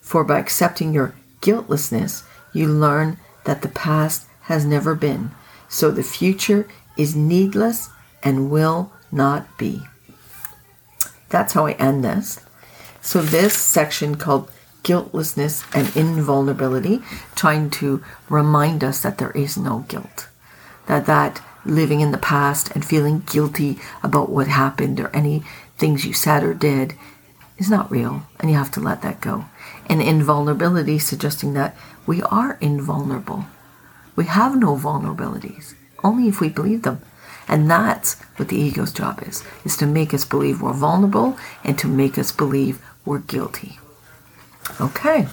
for 0.00 0.24
by 0.24 0.38
accepting 0.38 0.94
your 0.94 1.14
guiltlessness 1.42 2.22
you 2.54 2.66
learn 2.66 3.18
that 3.44 3.60
the 3.60 3.68
past 3.68 4.26
has 4.42 4.64
never 4.64 4.94
been 4.94 5.30
so 5.68 5.90
the 5.90 6.02
future 6.02 6.68
is 6.96 7.14
needless 7.14 7.90
and 8.22 8.50
will 8.50 8.92
not 9.12 9.56
be 9.58 9.82
that's 11.28 11.52
how 11.52 11.66
I 11.66 11.72
end 11.72 12.04
this 12.04 12.44
so 13.00 13.22
this 13.22 13.56
section 13.56 14.16
called 14.16 14.50
guiltlessness 14.82 15.64
and 15.74 15.94
invulnerability 15.96 17.02
trying 17.34 17.70
to 17.70 18.02
remind 18.28 18.84
us 18.84 19.02
that 19.02 19.18
there 19.18 19.32
is 19.32 19.56
no 19.56 19.80
guilt 19.88 20.28
that 20.86 21.06
that 21.06 21.42
living 21.64 22.00
in 22.00 22.12
the 22.12 22.18
past 22.18 22.70
and 22.72 22.84
feeling 22.84 23.20
guilty 23.26 23.78
about 24.02 24.30
what 24.30 24.46
happened 24.46 25.00
or 25.00 25.08
any 25.14 25.42
things 25.76 26.04
you 26.04 26.12
said 26.12 26.42
or 26.42 26.54
did 26.54 26.94
is 27.58 27.70
not 27.70 27.90
real, 27.90 28.22
and 28.38 28.50
you 28.50 28.56
have 28.56 28.70
to 28.70 28.80
let 28.80 29.02
that 29.02 29.20
go. 29.20 29.46
And 29.86 30.02
invulnerability, 30.02 30.98
suggesting 30.98 31.54
that 31.54 31.76
we 32.06 32.22
are 32.22 32.58
invulnerable. 32.60 33.46
We 34.16 34.24
have 34.24 34.58
no 34.58 34.76
vulnerabilities, 34.76 35.74
only 36.02 36.28
if 36.28 36.40
we 36.40 36.48
believe 36.48 36.82
them. 36.82 37.02
And 37.46 37.70
that's 37.70 38.20
what 38.36 38.48
the 38.48 38.56
ego's 38.56 38.92
job 38.92 39.22
is, 39.22 39.44
is 39.64 39.76
to 39.76 39.86
make 39.86 40.12
us 40.12 40.24
believe 40.24 40.60
we're 40.60 40.72
vulnerable 40.72 41.38
and 41.62 41.78
to 41.78 41.86
make 41.86 42.18
us 42.18 42.32
believe 42.32 42.82
we're 43.04 43.20
guilty. 43.20 43.78
Okay, 44.80 45.28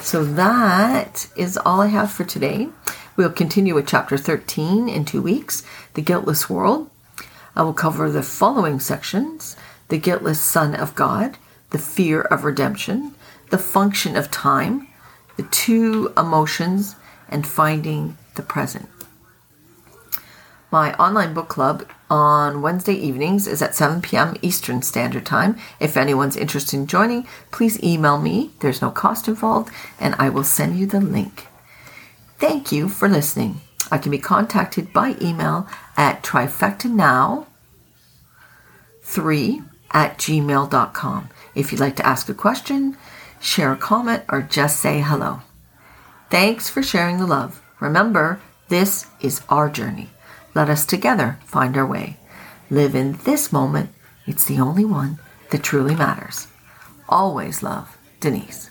so 0.00 0.24
that 0.24 1.28
is 1.36 1.56
all 1.56 1.80
I 1.82 1.86
have 1.86 2.10
for 2.10 2.24
today. 2.24 2.68
We'll 3.16 3.30
continue 3.30 3.74
with 3.74 3.86
chapter 3.86 4.16
13 4.16 4.88
in 4.88 5.04
two 5.04 5.22
weeks, 5.22 5.62
The 5.94 6.02
Guiltless 6.02 6.50
World. 6.50 6.90
I 7.54 7.62
will 7.62 7.74
cover 7.74 8.10
the 8.10 8.22
following 8.22 8.80
sections 8.80 9.56
The 9.88 9.98
Guiltless 9.98 10.40
Son 10.40 10.74
of 10.74 10.94
God, 10.94 11.38
The 11.70 11.78
Fear 11.78 12.22
of 12.22 12.44
Redemption, 12.44 13.14
The 13.50 13.58
Function 13.58 14.16
of 14.16 14.30
Time, 14.30 14.88
The 15.36 15.44
Two 15.44 16.12
Emotions, 16.16 16.96
and 17.28 17.46
Finding 17.46 18.16
the 18.34 18.42
Present. 18.42 18.88
My 20.70 20.94
online 20.94 21.32
book 21.32 21.48
club 21.48 21.88
on 22.10 22.60
Wednesday 22.60 22.94
evenings 22.94 23.46
is 23.46 23.62
at 23.62 23.74
7 23.74 24.02
p.m. 24.02 24.36
Eastern 24.42 24.82
Standard 24.82 25.24
Time. 25.24 25.56
If 25.80 25.96
anyone's 25.96 26.36
interested 26.36 26.76
in 26.76 26.86
joining, 26.86 27.26
please 27.50 27.82
email 27.82 28.18
me. 28.18 28.50
There's 28.60 28.82
no 28.82 28.90
cost 28.90 29.28
involved, 29.28 29.72
and 30.00 30.14
I 30.18 30.28
will 30.28 30.44
send 30.44 30.78
you 30.78 30.86
the 30.86 31.00
link. 31.00 31.46
Thank 32.38 32.72
you 32.72 32.88
for 32.88 33.08
listening. 33.08 33.60
I 33.90 33.98
can 33.98 34.10
be 34.10 34.18
contacted 34.18 34.92
by 34.92 35.16
email 35.20 35.68
at 35.96 36.22
trifectanow3 36.22 37.46
at 39.92 40.18
gmail.com 40.18 41.28
if 41.56 41.72
you'd 41.72 41.80
like 41.80 41.96
to 41.96 42.06
ask 42.06 42.28
a 42.28 42.34
question, 42.34 42.96
share 43.40 43.72
a 43.72 43.76
comment, 43.76 44.22
or 44.28 44.42
just 44.42 44.78
say 44.78 45.00
hello. 45.00 45.40
Thanks 46.28 46.68
for 46.68 46.82
sharing 46.82 47.18
the 47.18 47.26
love. 47.26 47.62
Remember, 47.78 48.40
this 48.68 49.06
is 49.20 49.42
our 49.48 49.70
journey. 49.70 50.10
Let 50.54 50.68
us 50.68 50.84
together 50.84 51.38
find 51.44 51.76
our 51.76 51.86
way. 51.86 52.16
Live 52.68 52.96
in 52.96 53.12
this 53.24 53.52
moment. 53.52 53.90
It's 54.26 54.44
the 54.44 54.58
only 54.58 54.84
one 54.84 55.20
that 55.50 55.62
truly 55.62 55.94
matters. 55.94 56.48
Always 57.08 57.62
love, 57.62 57.96
Denise. 58.18 58.70